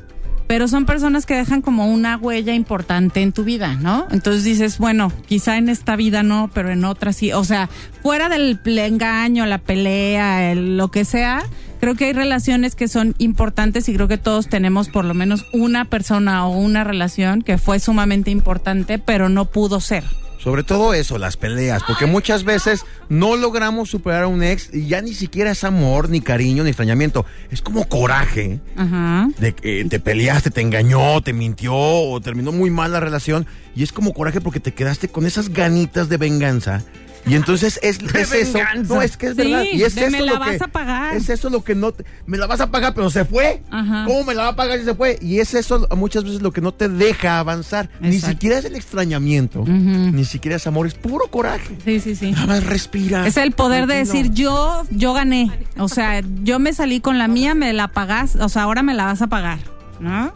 pero 0.53 0.69
son 0.69 0.85
personas 0.85 1.25
que 1.25 1.35
dejan 1.35 1.63
como 1.63 1.91
una 1.91 2.19
huella 2.19 2.53
importante 2.53 3.23
en 3.23 3.33
tu 3.33 3.43
vida, 3.43 3.73
¿no? 3.77 4.07
Entonces 4.11 4.45
dices, 4.45 4.77
bueno, 4.77 5.11
quizá 5.27 5.57
en 5.57 5.71
esta 5.71 5.97
vida 5.97 6.23
no, 6.23 6.51
pero 6.53 6.69
en 6.71 6.85
otra 6.85 7.15
sí. 7.15 7.33
O 7.33 7.43
sea, 7.43 7.71
fuera 8.03 8.29
del 8.29 8.61
engaño, 8.67 9.47
la 9.47 9.57
pelea, 9.57 10.53
el- 10.53 10.77
lo 10.77 10.91
que 10.91 11.07
sea, 11.07 11.43
creo 11.81 11.95
que 11.95 12.05
hay 12.05 12.13
relaciones 12.13 12.75
que 12.75 12.87
son 12.87 13.15
importantes 13.17 13.89
y 13.89 13.95
creo 13.95 14.09
que 14.09 14.19
todos 14.19 14.47
tenemos 14.49 14.91
por 14.91 15.07
lo 15.07 15.15
menos 15.15 15.47
una 15.55 15.87
persona 15.87 16.47
o 16.47 16.51
una 16.51 16.85
relación 16.85 17.41
que 17.41 17.57
fue 17.57 17.81
sumamente 17.81 18.31
importante, 18.31 18.99
pero 18.99 19.31
no 19.31 19.47
pudo 19.47 19.81
ser. 19.81 20.05
Sobre 20.43 20.65
todo 20.65 20.93
eso, 20.93 21.19
las 21.19 21.37
peleas, 21.37 21.85
porque 21.87 22.07
muchas 22.07 22.43
veces 22.43 22.85
no 23.09 23.37
logramos 23.37 23.91
superar 23.91 24.25
a 24.25 24.27
un 24.27 24.43
ex 24.43 24.75
y 24.75 24.89
ya 24.89 25.01
ni 25.01 25.15
siquiera 25.15 25.53
es 25.53 25.63
amor, 25.63 26.11
ni 26.11 26.21
cariño, 26.21 26.65
ni 26.65 26.71
extrañamiento. 26.71 27.25
Es 27.53 27.63
como 27.63 27.89
coraje 27.89 28.59
Ajá. 28.75 29.29
de 29.39 29.55
que 29.55 29.85
te 29.85 30.01
peleaste, 30.01 30.51
te 30.51 30.61
engañó, 30.61 31.21
te 31.23 31.33
mintió 31.33 31.75
o 31.77 32.21
terminó 32.21 32.51
muy 32.51 32.71
mal 32.71 32.91
la 32.91 32.99
relación. 32.99 33.47
Y 33.77 33.85
es 33.85 33.93
como 33.93 34.13
coraje 34.13 34.41
porque 34.41 34.59
te 34.59 34.75
quedaste 34.75 35.07
con 35.07 35.27
esas 35.27 35.51
ganitas 35.51 36.09
de 36.09 36.17
venganza. 36.17 36.83
Y 37.25 37.35
entonces 37.35 37.79
es, 37.83 37.99
es 38.15 38.33
eso. 38.33 38.59
No, 38.89 39.01
es 39.01 39.17
que 39.17 39.27
es 39.29 39.37
Sí, 39.37 39.43
verdad. 39.43 39.65
Y 39.73 39.83
es 39.83 39.95
de 39.95 40.03
eso 40.03 40.11
me 40.11 40.21
la 40.21 40.33
lo 40.33 40.39
vas 40.41 40.59
que, 40.59 40.65
a 40.65 40.69
pagar. 40.69 41.17
Es 41.17 41.29
eso 41.29 41.51
lo 41.51 41.63
que 41.63 41.75
no 41.75 41.93
te, 41.93 42.05
me 42.27 42.37
la 42.39 42.47
vas 42.47 42.61
a 42.61 42.71
pagar, 42.71 42.95
pero 42.95 43.11
se 43.11 43.25
fue. 43.25 43.63
Ajá. 43.71 44.05
¿Cómo 44.07 44.25
me 44.25 44.35
la 44.35 44.43
va 44.45 44.49
a 44.49 44.57
pagar 44.57 44.79
si 44.79 44.85
se 44.85 44.95
fue? 44.95 45.19
Y 45.23 45.39
es 45.41 45.55
eso 45.55 45.87
muchas 45.97 46.25
veces 46.25 46.43
lo 46.43 46.53
que 46.53 46.61
no 46.61 46.73
te 46.73 46.89
deja 46.89 47.39
avanzar. 47.39 47.89
Ni 48.01 48.19
siquiera 48.19 48.59
es 48.59 48.65
el 48.65 48.75
extrañamiento, 48.75 49.61
Ujú. 49.61 49.71
ni 49.73 50.25
siquiera 50.25 50.57
es 50.57 50.67
amor, 50.67 50.87
es 50.87 50.95
puro 50.95 51.27
coraje. 51.29 51.77
Sí, 51.85 52.01
sí, 52.01 52.17
sí. 52.17 52.33
Nada 52.33 52.47
más 52.47 52.65
respira. 52.65 53.27
Es 53.27 53.37
el 53.37 53.53
poder 53.53 53.87
de 53.87 53.95
decir 53.97 54.33
yo, 54.33 54.85
yo 54.91 55.13
gané. 55.13 55.51
O 55.79 55.89
sea, 55.89 56.21
yo 56.43 56.59
me 56.59 56.73
salí 56.73 57.01
con 57.01 57.19
la 57.19 57.29
mía, 57.29 57.55
me 57.55 57.73
la 57.73 57.89
pagás, 57.89 58.37
o 58.37 58.49
sea, 58.49 58.63
ahora 58.63 58.83
me 58.83 58.95
la 58.95 59.05
vas 59.07 59.23
a 59.23 59.27
pagar, 59.29 59.59
¿no? 60.01 60.33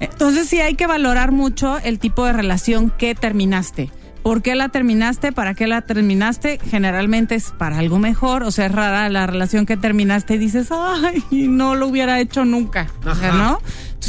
Entonces 0.00 0.48
sí 0.48 0.60
hay 0.60 0.74
que 0.74 0.86
valorar 0.86 1.32
mucho 1.32 1.78
el 1.78 1.98
tipo 1.98 2.24
de 2.26 2.32
relación 2.32 2.90
que 2.90 3.14
terminaste. 3.14 3.90
¿Por 4.26 4.42
qué 4.42 4.56
la 4.56 4.70
terminaste? 4.70 5.30
¿Para 5.30 5.54
qué 5.54 5.68
la 5.68 5.82
terminaste? 5.82 6.58
Generalmente 6.68 7.36
es 7.36 7.52
para 7.56 7.78
algo 7.78 8.00
mejor. 8.00 8.42
O 8.42 8.50
sea, 8.50 8.66
es 8.66 8.72
rara 8.72 9.08
la 9.08 9.24
relación 9.24 9.66
que 9.66 9.76
terminaste 9.76 10.34
y 10.34 10.38
dices, 10.38 10.70
ay, 10.72 11.22
no 11.30 11.76
lo 11.76 11.86
hubiera 11.86 12.18
hecho 12.18 12.44
nunca. 12.44 12.88
Sea, 13.20 13.32
¿no? 13.34 13.60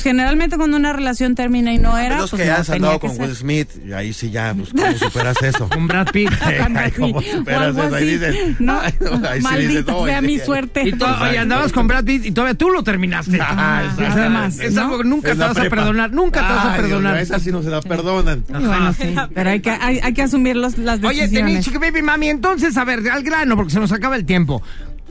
Generalmente 0.04 0.58
cuando 0.58 0.78
una 0.78 0.94
relación 0.94 1.36
termina 1.36 1.74
y 1.74 1.78
no 1.78 1.98
era, 1.98 2.18
Los 2.18 2.30
pues 2.32 2.42
que 2.44 2.52
has 2.52 2.70
andado 2.70 3.00
con 3.00 3.12
ser. 3.12 3.22
Will 3.22 3.36
Smith, 3.36 3.70
y 3.86 3.94
ahí 3.94 4.14
sí 4.14 4.30
ya, 4.30 4.54
pues, 4.54 4.70
¿cómo 4.70 4.98
superas 4.98 5.42
eso? 5.42 5.68
Con 5.74 5.88
Brad 5.88 6.08
Pitt. 6.12 6.30
Ay, 6.42 6.92
¿Cómo 6.92 7.22
superas 7.22 7.76
eso? 7.78 7.96
Ahí 7.96 8.06
dices, 8.06 8.60
No, 8.60 8.80
ay, 8.80 8.94
no, 9.00 9.28
ahí 9.28 9.38
sí 9.40 9.44
maldita 9.44 9.70
dices, 9.70 9.86
no, 9.88 10.06
sea 10.06 10.18
oye, 10.20 10.28
mi 10.28 10.40
suerte. 10.40 10.84
Y 10.88 10.92
to- 10.94 11.08
oye, 11.22 11.38
andabas 11.40 11.72
con 11.72 11.88
Brad 11.88 12.04
Pitt 12.06 12.26
y 12.26 12.32
todavía 12.32 12.56
tú 12.58 12.70
lo 12.70 12.84
terminaste. 12.84 13.40
Ah, 13.42 13.84
además, 14.10 14.60
Es 14.60 14.78
algo 14.78 14.98
que 15.00 15.04
nunca 15.04 15.32
Es 15.32 15.38
te 15.38 15.44
vas 15.44 15.58
a 15.58 15.70
perdonar. 15.70 16.12
Nunca 16.12 16.48
te 16.48 16.54
vas 16.54 16.66
a 16.66 16.76
perdonar. 16.78 17.18
Esas 17.18 17.42
sí 17.42 17.52
no 17.52 17.62
se 17.64 17.70
la 17.70 17.82
perdonan. 17.88 18.44
Y 18.50 18.54
bueno, 18.66 18.94
sí, 18.94 19.16
pero 19.34 19.50
hay 19.50 19.60
que, 19.60 19.70
hay, 19.72 20.00
hay 20.02 20.14
que 20.14 20.22
asumir 20.24 20.56
los, 20.56 20.78
las 20.78 21.04
Oye, 21.04 21.22
decisiones. 21.22 21.32
Denise, 21.54 21.62
chica 21.64 21.80
baby 21.80 22.02
mami, 22.02 22.30
entonces, 22.30 22.76
a 22.78 22.84
ver, 22.84 23.08
al 23.10 23.24
grano, 23.24 23.56
porque 23.56 23.72
se 23.74 23.80
nos 23.80 23.92
acaba 23.92 24.16
el 24.16 24.26
tiempo. 24.26 24.62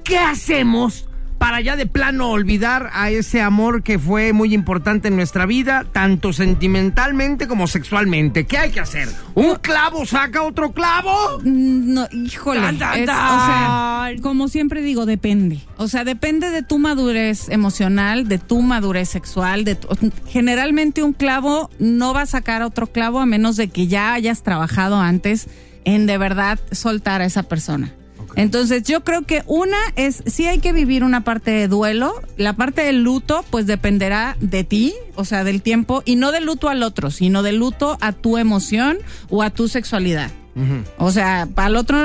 ¿Qué 0.05 0.19
hacemos 0.19 1.09
para 1.39 1.61
ya 1.61 1.77
de 1.77 1.87
plano 1.87 2.31
olvidar 2.31 2.91
a 2.93 3.11
ese 3.11 3.43
amor 3.43 3.83
que 3.83 3.99
fue 3.99 4.33
muy 4.33 4.55
importante 4.55 5.09
en 5.09 5.17
nuestra 5.17 5.47
vida, 5.47 5.85
tanto 5.93 6.33
sentimentalmente 6.33 7.47
como 7.47 7.67
sexualmente? 7.67 8.47
¿Qué 8.47 8.59
hay 8.59 8.71
que 8.71 8.81
hacer? 8.81 9.09
¿Un 9.35 9.57
clavo 9.57 10.07
saca 10.07 10.43
otro 10.43 10.73
clavo? 10.73 11.39
Mm, 11.45 11.95
No, 11.95 12.09
híjole. 12.13 12.61
Tan, 12.61 12.79
tan, 12.79 12.99
es- 13.01 13.07
tan. 13.07 13.17
o 13.17 13.47
sea, 13.47 14.13
como 14.23 14.49
siempre 14.49 14.83
digo, 14.83 15.07
depende. 15.07 15.61
O 15.77 15.89
sea, 15.89 16.05
depende 16.05 16.51
de 16.51 16.63
tu 16.63 16.79
madurez 16.79 17.49
emocional, 17.49 18.29
de 18.29 18.39
tu 18.39 18.63
madurez 18.63 19.09
sexual. 19.09 19.65
De 19.65 19.75
tu- 19.75 19.89
generalmente 20.29 21.03
un 21.03 21.13
clavo 21.13 21.71
no 21.79 22.15
va 22.15 22.23
a 22.23 22.27
sacar 22.27 22.63
otro 22.63 22.87
clavo 22.87 23.21
a 23.21 23.27
menos 23.27 23.57
de 23.57 23.69
que 23.69 23.87
ya 23.87 24.13
hayas 24.15 24.43
trabajado 24.43 25.01
antes 25.01 25.49
en 25.85 26.07
de 26.07 26.19
verdad 26.19 26.59
soltar 26.73 27.21
a 27.21 27.27
esa 27.27 27.43
persona. 27.45 27.93
Entonces 28.37 28.83
yo 28.85 29.03
creo 29.03 29.23
que 29.23 29.43
una 29.47 29.79
es, 29.97 30.23
sí 30.27 30.47
hay 30.47 30.59
que 30.59 30.73
vivir 30.73 31.03
una 31.03 31.25
parte 31.25 31.51
de 31.51 31.69
duelo, 31.69 32.23
la 32.37 32.53
parte 32.53 32.83
del 32.83 33.03
luto 33.03 33.45
pues 33.51 33.67
dependerá 33.67 34.37
de 34.41 34.63
ti, 34.63 34.95
o 35.15 35.25
sea, 35.25 35.43
del 35.43 35.63
tiempo, 35.63 36.03
y 36.05 36.17
no 36.17 36.33
del 36.33 36.45
luto 36.45 36.69
al 36.69 36.83
otro, 36.83 37.11
sino 37.11 37.43
del 37.43 37.57
luto 37.57 37.97
a 38.01 38.13
tu 38.13 38.37
emoción 38.37 38.99
o 39.31 39.43
a 39.43 39.51
tu 39.51 39.69
sexualidad. 39.69 40.31
O 40.97 41.11
sea, 41.11 41.49
al 41.57 41.77
otro 41.77 41.99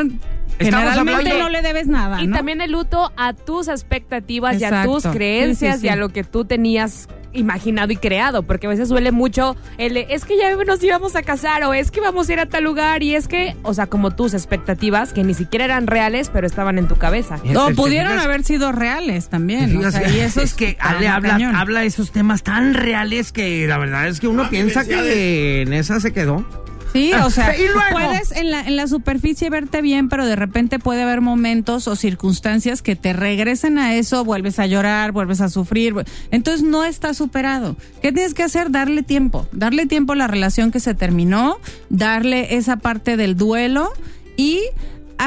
generalmente 0.59 1.39
no 1.39 1.49
le 1.49 1.61
debes 1.61 1.87
nada. 1.87 2.21
Y 2.21 2.27
¿no? 2.27 2.35
también 2.35 2.61
el 2.61 2.71
luto 2.71 3.11
a 3.15 3.33
tus 3.33 3.67
expectativas 3.67 4.59
y 4.59 4.63
a 4.65 4.83
tus 4.83 5.03
creencias 5.03 5.75
Sí, 5.75 5.77
sí, 5.77 5.81
sí. 5.81 5.87
y 5.87 5.89
a 5.89 5.95
lo 5.95 6.09
que 6.09 6.23
tú 6.23 6.45
tenías 6.45 7.07
imaginado 7.33 7.91
y 7.91 7.95
creado, 7.97 8.43
porque 8.43 8.67
a 8.67 8.69
veces 8.69 8.89
duele 8.89 9.11
mucho 9.11 9.55
el 9.77 9.93
de, 9.93 10.07
es 10.09 10.25
que 10.25 10.37
ya 10.37 10.55
nos 10.55 10.83
íbamos 10.83 11.15
a 11.15 11.23
casar 11.23 11.63
o 11.63 11.73
es 11.73 11.91
que 11.91 12.01
vamos 12.01 12.29
a 12.29 12.33
ir 12.33 12.39
a 12.39 12.45
tal 12.45 12.63
lugar 12.63 13.03
y 13.03 13.15
es 13.15 13.27
que, 13.27 13.55
o 13.63 13.73
sea, 13.73 13.87
como 13.87 14.11
tus 14.11 14.33
expectativas 14.33 15.13
que 15.13 15.23
ni 15.23 15.33
siquiera 15.33 15.65
eran 15.65 15.87
reales, 15.87 16.29
pero 16.31 16.45
estaban 16.47 16.77
en 16.77 16.87
tu 16.87 16.95
cabeza. 16.95 17.39
No, 17.45 17.67
¿Te 17.67 17.75
pudieron 17.75 18.11
fijas? 18.13 18.25
haber 18.25 18.43
sido 18.43 18.71
reales 18.71 19.25
¿Te 19.25 19.31
también. 19.31 19.75
O 19.75 19.79
fijas? 19.79 19.93
sea, 19.93 20.09
y 20.09 20.19
eso 20.19 20.41
es 20.41 20.53
que 20.53 20.77
Ale 20.79 21.07
habla, 21.07 21.37
habla 21.55 21.83
esos 21.83 22.11
temas 22.11 22.43
tan 22.43 22.73
reales 22.73 23.31
que 23.31 23.65
la 23.67 23.77
verdad 23.77 24.07
es 24.07 24.19
que 24.19 24.27
uno 24.27 24.49
piensa 24.49 24.85
que 24.85 25.61
en 25.61 25.73
esa 25.73 25.99
se 25.99 26.11
quedó. 26.13 26.45
Sí, 26.93 27.11
o 27.13 27.29
sea, 27.29 27.55
Y 27.57 27.63
luego- 27.67 27.81
puedes 27.91 28.31
en 28.31 28.51
la, 28.51 28.61
en 28.61 28.75
la 28.75 28.87
superficie 28.87 29.49
verte 29.49 29.81
bien, 29.81 30.09
pero 30.09 30.25
de 30.25 30.35
repente 30.35 30.77
puede 30.79 31.03
haber 31.03 31.21
momentos 31.21 31.87
o 31.87 31.95
circunstancias 31.95 32.81
que 32.81 32.95
te 32.95 33.13
regresen 33.13 33.77
a 33.77 33.95
eso, 33.95 34.25
vuelves 34.25 34.59
a 34.59 34.65
llorar, 34.67 35.11
vuelves 35.11 35.41
a 35.41 35.49
sufrir. 35.49 35.93
Entonces 36.31 36.63
no 36.63 36.83
está 36.83 37.13
superado. 37.13 37.75
¿Qué 38.01 38.11
tienes 38.11 38.33
que 38.33 38.43
hacer? 38.43 38.71
Darle 38.71 39.03
tiempo. 39.03 39.47
Darle 39.51 39.85
tiempo 39.85 40.13
a 40.13 40.15
la 40.17 40.27
relación 40.27 40.71
que 40.71 40.79
se 40.79 40.93
terminó, 40.93 41.57
darle 41.89 42.55
esa 42.57 42.77
parte 42.77 43.15
del 43.17 43.35
duelo 43.37 43.91
y 44.37 44.59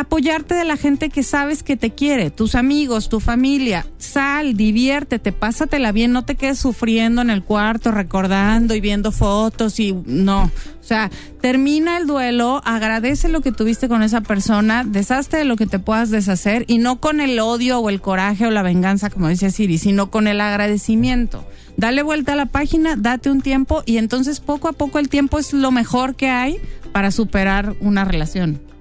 apoyarte 0.01 0.57
de 0.57 0.65
la 0.65 0.77
gente 0.77 1.09
que 1.09 1.23
sabes 1.23 1.63
que 1.63 1.77
te 1.77 1.91
quiere, 1.91 2.31
tus 2.31 2.57
amigos, 2.57 3.09
tu 3.09 3.21
familia. 3.21 3.87
Sal, 3.97 4.57
diviértete, 4.57 5.31
pásatela 5.31 5.93
bien, 5.93 6.13
no 6.13 6.25
te 6.25 6.35
quedes 6.35 6.59
sufriendo 6.59 7.23
en 7.23 7.31
el 7.31 7.45
cuarto, 7.45 7.93
recordando 7.93 8.75
y 8.75 8.81
viendo 8.81 9.13
fotos 9.13 9.79
y 9.79 9.93
no. 10.05 10.51
O 10.81 10.87
sea, 10.87 11.13
termina 11.41 11.97
el 11.97 12.09
duelo, 12.09 12.61
agradece 12.65 13.29
lo 13.29 13.41
que 13.41 13.53
tuviste 13.53 13.89
con 13.89 14.03
esa 14.03 14.21
persona, 14.21 14.83
deshazte 14.83 15.37
de 15.37 15.45
lo 15.45 15.55
que 15.55 15.67
te 15.67 15.79
puedas 15.79 16.11
deshacer 16.11 16.65
y 16.67 16.79
no 16.79 17.01
con 17.01 17.21
el 17.21 17.39
odio 17.39 17.79
o 17.79 17.89
el 17.89 18.01
coraje 18.01 18.47
o 18.47 18.51
la 18.51 18.63
venganza, 18.63 19.11
como 19.11 19.29
dice 19.29 19.53
Siri, 19.53 19.79
sino 19.79 20.11
con 20.11 20.27
el 20.27 20.41
agradecimiento. 20.41 21.47
Dale 21.77 22.03
vuelta 22.03 22.33
a 22.33 22.37
la 22.37 22.47
página, 22.47 22.97
date 22.97 23.31
un 23.31 23.43
tiempo 23.43 23.85
y 23.87 23.99
entonces 23.99 24.41
poco 24.41 24.67
a 24.67 24.73
poco 24.73 24.99
el 24.99 25.09
tiempo 25.09 25.39
es 25.39 25.53
lo 25.53 25.71
mejor 25.71 26.17
que 26.17 26.31
hay 26.31 26.59
para 26.93 27.13
superar 27.13 27.77
una 27.81 28.05
relación 28.05 28.74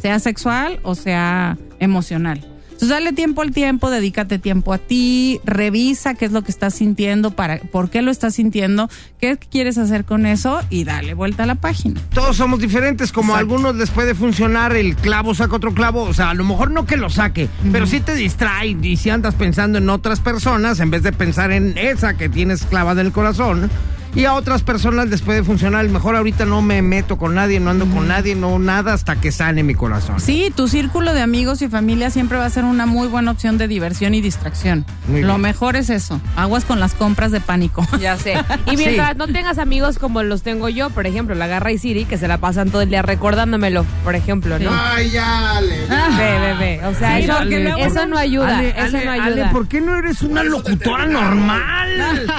sea 0.00 0.18
sexual 0.18 0.80
o 0.82 0.94
sea 0.94 1.56
emocional. 1.78 2.44
Entonces 2.78 2.96
dale 2.96 3.12
tiempo 3.12 3.42
al 3.42 3.50
tiempo, 3.50 3.90
dedícate 3.90 4.38
tiempo 4.38 4.72
a 4.72 4.78
ti, 4.78 5.40
revisa 5.42 6.14
qué 6.14 6.26
es 6.26 6.30
lo 6.30 6.42
que 6.42 6.52
estás 6.52 6.74
sintiendo, 6.74 7.32
para, 7.32 7.58
por 7.58 7.90
qué 7.90 8.02
lo 8.02 8.12
estás 8.12 8.36
sintiendo, 8.36 8.88
qué 9.18 9.36
quieres 9.36 9.78
hacer 9.78 10.04
con 10.04 10.26
eso 10.26 10.60
y 10.70 10.84
dale 10.84 11.14
vuelta 11.14 11.42
a 11.42 11.46
la 11.46 11.56
página. 11.56 12.00
Todos 12.14 12.36
somos 12.36 12.60
diferentes, 12.60 13.10
como 13.10 13.34
a 13.34 13.38
algunos 13.38 13.74
les 13.74 13.90
puede 13.90 14.14
funcionar 14.14 14.76
el 14.76 14.94
clavo 14.94 15.34
saca 15.34 15.56
otro 15.56 15.74
clavo, 15.74 16.04
o 16.04 16.14
sea, 16.14 16.30
a 16.30 16.34
lo 16.34 16.44
mejor 16.44 16.70
no 16.70 16.86
que 16.86 16.96
lo 16.96 17.10
saque, 17.10 17.48
pero 17.72 17.84
sí 17.88 17.98
te 17.98 18.14
distrae 18.14 18.76
y 18.80 18.96
si 18.96 19.10
andas 19.10 19.34
pensando 19.34 19.78
en 19.78 19.90
otras 19.90 20.20
personas 20.20 20.78
en 20.78 20.92
vez 20.92 21.02
de 21.02 21.10
pensar 21.10 21.50
en 21.50 21.76
esa 21.76 22.14
que 22.14 22.28
tienes 22.28 22.64
clavada 22.64 23.00
en 23.00 23.08
el 23.08 23.12
corazón. 23.12 23.68
Y 24.14 24.24
a 24.24 24.34
otras 24.34 24.62
personas 24.62 25.08
les 25.08 25.22
puede 25.22 25.44
funcionar, 25.44 25.86
mejor 25.88 26.16
ahorita 26.16 26.44
no 26.44 26.60
me 26.62 26.82
meto 26.82 27.18
con 27.18 27.34
nadie, 27.34 27.60
no 27.60 27.70
ando 27.70 27.86
con 27.86 28.08
nadie, 28.08 28.34
no 28.34 28.58
nada 28.58 28.92
hasta 28.94 29.16
que 29.20 29.30
sane 29.30 29.62
mi 29.62 29.74
corazón. 29.74 30.18
Sí, 30.18 30.52
tu 30.54 30.66
círculo 30.66 31.12
de 31.14 31.20
amigos 31.20 31.62
y 31.62 31.68
familia 31.68 32.10
siempre 32.10 32.38
va 32.38 32.46
a 32.46 32.50
ser 32.50 32.64
una 32.64 32.86
muy 32.86 33.06
buena 33.06 33.30
opción 33.30 33.58
de 33.58 33.68
diversión 33.68 34.14
y 34.14 34.20
distracción. 34.20 34.84
Muy 35.06 35.20
Lo 35.20 35.28
bien. 35.28 35.40
mejor 35.42 35.76
es 35.76 35.90
eso. 35.90 36.20
Aguas 36.36 36.64
con 36.64 36.80
las 36.80 36.94
compras 36.94 37.30
de 37.32 37.40
pánico. 37.40 37.86
Ya 38.00 38.16
sé. 38.16 38.34
Y 38.70 38.76
mientras 38.76 39.16
no 39.16 39.26
tengas 39.26 39.58
amigos 39.58 39.98
como 39.98 40.22
los 40.22 40.42
tengo 40.42 40.68
yo, 40.68 40.88
por 40.90 41.06
ejemplo, 41.06 41.34
la 41.34 41.46
Garra 41.46 41.72
y 41.72 41.78
Siri, 41.78 42.04
que 42.04 42.16
se 42.16 42.28
la 42.28 42.38
pasan 42.38 42.70
todo 42.70 42.82
el 42.82 42.90
día 42.90 43.02
recordándomelo, 43.02 43.84
por 44.04 44.14
ejemplo, 44.14 44.58
¿no? 44.58 44.70
Ay, 44.72 45.10
ya, 45.10 45.56
Ale. 45.58 45.76
Ve, 45.86 46.38
ve, 46.40 46.54
ve. 46.58 46.86
O 46.86 46.94
sea, 46.94 47.18
Sí, 47.18 47.24
eso, 47.24 47.42
eso 47.78 48.06
no 48.06 48.16
ayuda. 48.16 48.58
Ale, 48.58 48.68
eso 48.70 48.96
Ale, 48.96 49.04
no 49.04 49.10
Ale, 49.12 49.22
ayuda. 49.22 49.50
¿por 49.50 49.68
qué 49.68 49.80
no 49.80 49.96
eres 49.96 50.22
una 50.22 50.42
locutora 50.44 51.06
normal? 51.06 52.26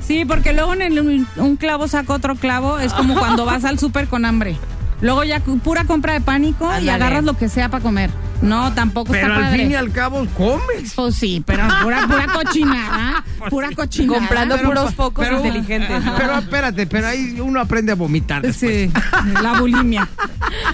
Sí, 0.00 0.24
porque 0.24 0.52
luego 0.52 0.71
un, 0.80 1.26
un 1.36 1.56
clavo 1.56 1.88
saca 1.88 2.12
otro 2.14 2.34
clavo, 2.34 2.78
es 2.78 2.92
como 2.94 3.14
cuando 3.18 3.44
vas 3.44 3.64
al 3.64 3.78
súper 3.78 4.08
con 4.08 4.24
hambre. 4.24 4.56
Luego 5.00 5.24
ya 5.24 5.40
pura 5.40 5.84
compra 5.84 6.12
de 6.12 6.20
pánico 6.20 6.70
y 6.80 6.88
agarras 6.88 7.24
lo 7.24 7.34
que 7.34 7.48
sea 7.48 7.68
para 7.68 7.82
comer. 7.82 8.10
No, 8.42 8.72
tampoco 8.74 9.12
Pero 9.12 9.26
está 9.28 9.36
al 9.36 9.42
padre. 9.44 9.58
fin 9.58 9.70
y 9.70 9.74
al 9.74 9.92
cabo 9.92 10.26
comes. 10.36 10.92
Pues 10.94 11.14
sí, 11.14 11.42
pero 11.46 11.62
pura, 11.82 12.06
pura 12.06 12.26
cochinada. 12.26 13.24
Pura 13.48 13.70
cochinada. 13.74 14.18
Comprando 14.18 14.56
Pero- 14.56 14.68
puros 14.68 14.94
focos 14.94 15.24
pero- 15.24 15.38
inteligentes. 15.38 16.04
¿no? 16.04 16.14
Pero 16.16 16.38
espérate, 16.38 16.86
pero 16.86 17.06
ahí 17.08 17.38
uno 17.40 17.60
aprende 17.60 17.92
a 17.92 17.94
vomitar. 17.94 18.42
después. 18.42 18.90
Sí, 18.90 18.92
la 19.42 19.58
bulimia. 19.58 20.08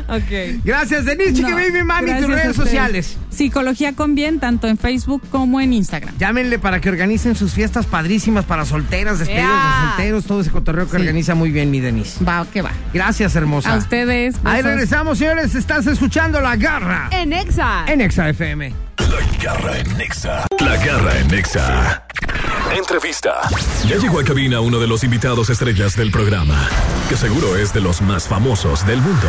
Ok. 0.09 0.61
Gracias, 0.65 1.05
Denise, 1.05 1.35
Chiqui 1.35 1.51
No, 1.51 1.57
Baby 1.57 1.85
Mami, 1.85 2.13
tus 2.19 2.29
redes 2.29 2.57
sociales. 2.57 3.17
Psicología 3.31 3.93
con 3.95 4.15
bien, 4.15 4.41
tanto 4.41 4.67
en 4.67 4.77
Facebook 4.79 5.23
como 5.31 5.61
en 5.61 5.73
Instagram. 5.73 6.17
Llámenle 6.19 6.59
para 6.59 6.81
que 6.81 6.89
organicen 6.89 7.37
sus 7.37 7.53
fiestas 7.53 7.87
padrísimas 7.87 8.45
para 8.45 8.65
solteras, 8.65 9.19
despedidas 9.21 9.47
¡Ea! 9.51 9.83
de 9.83 9.89
solteros, 9.91 10.25
todo 10.25 10.41
ese 10.41 10.51
cotorreo 10.51 10.87
que 10.87 10.97
Sí. 10.97 11.03
organiza 11.03 11.35
muy 11.37 11.51
bien 11.51 11.71
mi 11.71 11.79
Denise. 11.81 12.25
Va, 12.25 12.45
que 12.53 12.63
va. 12.63 12.71
Gracias, 12.93 13.37
hermosa. 13.37 13.75
A 13.75 13.77
ustedes. 13.77 14.35
Ahí 14.45 14.63
regresamos, 14.63 15.19
señores. 15.19 15.55
Estás 15.55 15.87
escuchando 15.87 16.41
La 16.41 16.57
Garra 16.57 17.09
En 17.13 17.33
Exa. 17.59 17.85
en 17.89 18.01
Exa 18.01 18.29
FM. 18.29 18.73
La 18.99 19.43
garra 19.43 19.79
en 19.79 19.99
Nexa. 19.99 20.47
La 20.61 20.77
garra 20.77 21.19
en 21.19 21.27
Nexa. 21.27 22.05
Entrevista. 22.77 23.41
Ya 23.85 23.97
llegó 23.97 24.21
a 24.21 24.25
cabina 24.25 24.61
uno 24.61 24.79
de 24.79 24.87
los 24.87 25.03
invitados 25.03 25.51
estrellas 25.51 25.97
del 25.97 26.13
programa, 26.13 26.69
que 27.09 27.17
seguro 27.17 27.57
es 27.57 27.73
de 27.73 27.81
los 27.81 28.01
más 28.01 28.29
famosos 28.29 28.87
del 28.87 29.01
mundo. 29.01 29.29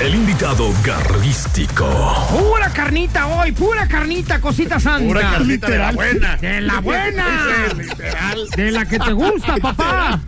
El 0.00 0.14
invitado 0.14 0.72
garrístico. 0.82 1.86
Pura 2.30 2.70
carnita 2.70 3.26
hoy, 3.26 3.52
pura 3.52 3.86
carnita, 3.86 4.40
cosita 4.40 4.80
santa. 4.80 5.06
Pura 5.06 5.20
carnita 5.20 5.68
de 5.68 5.78
la 5.78 5.92
buena. 5.92 6.36
De 6.36 6.60
la 6.62 6.80
buena. 6.80 7.26
Literal. 7.76 8.48
De 8.56 8.70
la 8.70 8.86
que 8.86 8.98
te 8.98 9.12
gusta, 9.12 9.56
papá. 9.58 10.18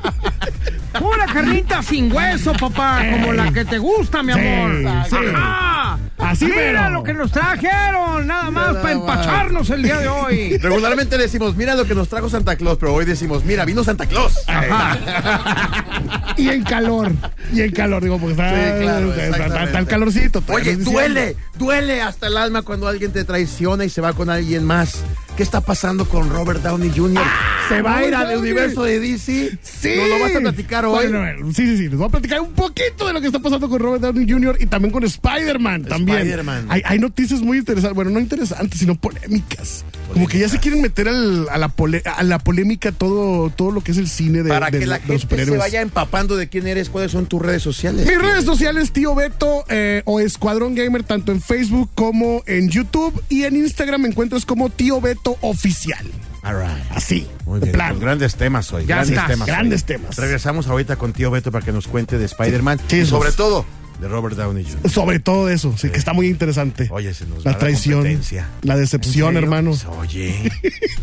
Pura 0.99 1.25
carnita 1.33 1.83
sin 1.83 2.12
hueso, 2.12 2.53
papá. 2.53 3.01
Como 3.11 3.33
la 3.33 3.51
que 3.53 3.64
te 3.64 3.79
gusta, 3.79 4.23
mi 4.23 4.33
amor. 4.33 5.07
sí. 5.09 5.16
Ajá. 5.16 5.74
Así 6.16 6.44
Mira 6.46 6.57
mero. 6.57 6.90
lo 6.90 7.03
que 7.03 7.12
nos 7.12 7.33
trajeron. 7.33 8.27
Nada 8.27 8.50
más 8.50 8.68
Nada 8.68 8.83
para 8.83 8.94
más. 8.96 9.03
empacharnos 9.18 9.70
el 9.70 9.83
día 9.83 9.98
de 9.98 10.09
hoy. 10.09 10.57
Regularmente 10.62 11.18
decimos, 11.18 11.57
mira 11.57 11.74
lo 11.74 11.85
que 11.85 11.94
nos 11.94 12.09
trajo 12.09 12.29
Santa 12.31 12.55
Claus, 12.57 12.79
pero 12.79 12.94
hoy 12.94 13.05
decimos, 13.05 13.44
mira, 13.44 13.64
vino 13.64 13.83
Santa 13.85 14.07
Claus. 14.07 14.35
Y 16.37 16.48
en 16.48 16.64
calor. 16.64 17.12
Y 17.53 17.61
en 17.62 17.70
calor, 17.72 18.03
digo, 18.03 18.18
porque 18.18 18.33
está, 18.33 18.50
Sí, 18.50 18.83
claro, 18.83 19.14
está- 19.14 19.79
el 19.79 19.87
calorcito. 19.87 20.42
Oye, 20.48 20.77
duele, 20.77 21.37
duele 21.57 22.03
hasta 22.03 22.27
el 22.27 22.37
alma 22.37 22.62
cuando 22.62 22.88
alguien 22.88 23.12
te 23.12 23.24
traiciona 23.24 23.85
y 23.85 23.88
se 23.88 24.00
va 24.00 24.12
con 24.14 24.31
alguien 24.31 24.64
más. 24.64 25.03
¿Qué 25.37 25.42
está 25.42 25.61
pasando 25.61 26.09
con 26.09 26.31
Robert 26.31 26.62
Downey 26.62 26.92
Jr.? 26.94 27.25
¿Se 27.68 27.83
va 27.83 27.97
a 27.97 28.07
ir 28.07 28.14
al 28.14 28.37
universo 28.38 28.85
de 28.85 29.01
DC? 29.01 29.59
Sí. 29.62 29.94
¿Nos 29.97 30.09
lo 30.09 30.20
vas 30.20 30.37
a 30.37 30.40
platicar 30.40 30.85
hoy? 30.85 31.09
Bueno, 31.09 31.53
sí, 31.53 31.66
sí, 31.66 31.77
sí. 31.77 31.88
Les 31.88 31.97
voy 31.97 32.07
a 32.07 32.11
platicar 32.11 32.40
un 32.40 32.53
poquito 32.53 33.09
de 33.09 33.12
lo 33.14 33.20
que 33.20 33.27
está 33.27 33.40
pasando 33.40 33.68
con 33.68 33.81
Robert 33.81 34.01
Downey 34.01 34.31
Jr. 34.31 34.59
y 34.61 34.66
también 34.66 34.92
con 34.92 35.03
Spider-Man. 35.03 35.87
También. 35.87 36.18
Spider-Man. 36.18 36.66
Hay, 36.68 36.83
hay 36.85 36.99
noticias 37.01 37.40
muy 37.40 37.59
interesantes. 37.59 37.97
Bueno, 37.97 38.12
no 38.12 38.20
interesantes, 38.20 38.79
sino 38.79 38.94
polémicas. 38.94 39.85
Como 40.14 40.27
que 40.29 40.38
ya 40.38 40.48
se 40.48 40.59
quieren 40.59 40.81
meter 40.81 41.09
al- 41.09 41.48
a, 41.50 41.59
la 41.59 41.68
pole- 41.68 42.03
a 42.07 42.22
la 42.22 42.38
polémica 42.38 42.90
todo, 42.92 43.50
todo 43.50 43.70
lo 43.70 43.83
que 43.83 43.92
es 43.92 43.98
el 43.98 44.09
cine 44.09 44.42
de, 44.42 44.48
Para 44.48 44.70
de- 44.70 44.79
que 44.79 44.87
la 44.87 44.98
de 45.00 45.12
los 45.12 45.27
gente 45.27 45.44
se 45.44 45.57
vaya 45.59 45.83
empapando 45.83 46.37
de 46.37 46.48
quién 46.48 46.66
eres, 46.66 46.88
cuáles 46.88 47.12
son 47.12 47.27
tus 47.27 47.42
redes 47.42 47.62
sociales. 47.62 48.07
Mis 48.07 48.18
redes 48.18 48.44
sociales, 48.44 48.92
tío 48.92 49.14
Beto 49.14 49.64
eh, 49.68 50.00
o 50.07 50.20
Escuadrón 50.20 50.74
Gamer, 50.74 51.03
tanto 51.03 51.33
en 51.33 51.42
Facebook 51.42 51.90
como 51.94 52.42
en 52.46 52.70
YouTube. 52.70 53.22
Y 53.29 53.44
en 53.44 53.57
Instagram 53.57 54.00
me 54.03 54.09
encuentras 54.09 54.46
como 54.46 54.70
tío 54.70 55.00
Beto 55.00 55.37
Oficial. 55.42 56.07
All 56.44 56.57
right. 56.61 56.70
Así, 56.90 57.27
Muy 57.46 57.59
bien, 57.61 57.72
plano. 57.72 57.94
pues 57.94 58.00
grandes 58.03 58.37
temas 58.37 58.72
hoy. 58.72 58.83
Ya 58.87 58.96
grandes 58.96 59.11
estás, 59.16 59.29
temas. 59.31 59.48
hoy. 59.48 59.55
grandes 59.55 59.85
temas. 59.85 60.16
Regresamos 60.16 60.66
ahorita 60.68 60.96
con 60.96 61.12
tío 61.12 61.31
Beto 61.31 61.50
para 61.50 61.64
que 61.64 61.72
nos 61.72 61.88
cuente 61.88 62.18
de 62.18 62.24
Spider-Man 62.27 62.81
Sí, 62.87 62.98
y 62.98 63.07
sobre 63.07 63.33
todo 63.33 63.64
de 64.00 64.09
Robert 64.09 64.37
Downey 64.37 64.64
Jr. 64.64 64.90
Sobre 64.90 65.18
todo 65.20 65.48
eso, 65.48 65.74
sí, 65.78 65.88
que 65.90 65.98
está 65.98 66.12
muy 66.12 66.26
interesante. 66.28 66.88
Oye, 66.90 67.14
se 67.14 67.26
nos 67.26 67.44
la 67.44 67.52
la 67.52 67.59
traición, 67.59 68.00
competencia. 68.00 68.48
la 68.62 68.76
decepción, 68.76 69.28
serio? 69.35 69.38
hermano. 69.38 69.70
Pues, 69.70 69.87
Oye, 69.98 70.50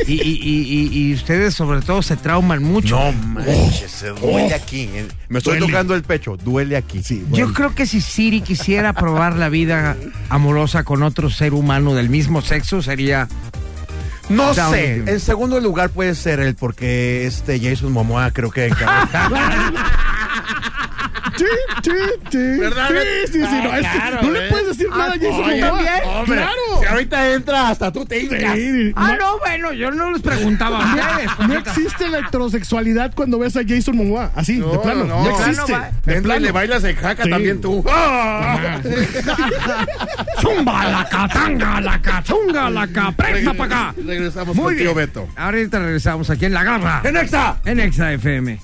Y, 0.07 0.13
y, 0.21 0.89
y, 1.09 1.13
ustedes 1.13 1.53
sobre 1.53 1.81
todo 1.81 2.01
se 2.01 2.17
trauman 2.17 2.61
mucho. 2.63 2.97
no 2.97 3.11
manches, 3.13 3.89
se 3.91 4.09
duele 4.09 4.53
aquí. 4.53 4.89
eh. 4.93 5.07
Me 5.29 5.37
estoy 5.39 5.57
Duele. 5.59 5.71
tocando 5.71 5.95
el 5.95 6.03
pecho, 6.03 6.35
duele 6.37 6.75
aquí. 6.77 7.01
Sí, 7.03 7.25
Yo 7.31 7.53
creo 7.53 7.73
que 7.73 7.85
si 7.85 8.01
Siri 8.01 8.41
quisiera 8.41 8.93
probar 8.93 9.35
la 9.37 9.47
vida 9.49 9.95
amorosa 10.29 10.83
con 10.83 11.03
otro 11.03 11.29
ser 11.29 11.53
humano 11.53 11.95
del 11.95 12.09
mismo 12.09 12.41
sexo, 12.41 12.81
sería... 12.81 13.27
No 14.29 14.53
sé, 14.53 14.95
en 15.05 15.19
segundo 15.19 15.59
lugar 15.59 15.89
puede 15.89 16.15
ser 16.15 16.39
él 16.39 16.55
porque 16.55 17.25
este 17.25 17.59
Jason 17.59 17.91
Momoa 17.91 18.31
creo 18.31 18.49
que 18.49 18.69
Sí, 21.37 21.45
sí, 21.83 21.91
sí. 22.31 22.37
¿Verdad? 22.59 22.89
Sí, 22.89 23.31
sí, 23.33 23.33
sí. 23.33 23.39
No, 23.39 23.71
Ah, 23.71 23.79
es 23.79 23.87
que 23.87 23.97
claro, 23.97 24.21
no 24.21 24.31
le 24.31 24.39
eh. 24.45 24.49
puedes 24.49 24.67
decir 24.67 24.89
nada 24.89 25.05
a 25.05 25.11
Jason 25.13 25.43
Oye, 25.43 25.61
Momoa. 25.63 26.19
hombre, 26.19 26.37
Claro. 26.37 26.51
Si 26.81 26.85
ahorita 26.87 27.29
entra 27.33 27.69
hasta 27.69 27.91
tú 27.91 28.05
te 28.05 28.19
hincas. 28.19 28.55
Sí, 28.55 28.91
Ah, 28.95 29.15
no- 29.19 29.31
no, 29.33 29.39
bueno, 29.39 29.73
yo 29.73 29.91
no 29.91 30.11
les 30.11 30.21
preguntaba 30.21 30.83
a 30.83 30.85
ustedes. 30.95 31.47
No 31.47 31.57
existe 31.57 32.07
la 32.09 32.19
heterosexualidad 32.19 33.13
cuando 33.15 33.39
ves 33.39 33.55
a 33.57 33.61
Jason 33.67 33.95
Momoa. 33.97 34.31
Así, 34.35 34.57
de 34.59 34.79
plano. 34.79 35.05
No, 35.05 35.23
no. 35.23 35.29
existe. 35.29 35.61
De 35.61 35.65
plano, 35.67 35.91
de 36.05 36.13
Entra 36.15 36.17
y 36.17 36.21
plano. 36.21 36.45
le 36.45 36.51
bailas 36.51 36.83
en 36.83 36.95
jaca 36.95 37.23
Sí. 37.23 37.29
también 37.29 37.61
tú. 37.61 37.83
¡Ah! 37.89 38.79
Zumba 40.41 40.85
la 40.89 41.07
catanga, 41.09 41.81
la 41.81 42.01
cachunga, 42.01 42.69
la 42.69 42.87
capresta 42.87 43.53
para 43.53 43.65
acá. 43.89 43.95
Regresamos 44.05 44.55
Muy 44.55 44.65
con 44.65 44.75
tío 44.77 44.95
bien. 44.95 45.07
Beto. 45.07 45.27
Ahorita 45.35 45.79
regresamos 45.79 46.29
aquí 46.29 46.45
en 46.45 46.53
La 46.53 46.63
Garra. 46.63 47.01
¡En 47.03 47.17
Exa! 47.17 47.57
En 47.65 47.79
Exa 47.79 48.11
FM. 48.13 48.59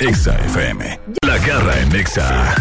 Exa 0.00 0.34
FM. 0.46 0.98
La 1.26 1.36
garra 1.38 1.78
en 1.78 1.94
Exa. 1.94 2.54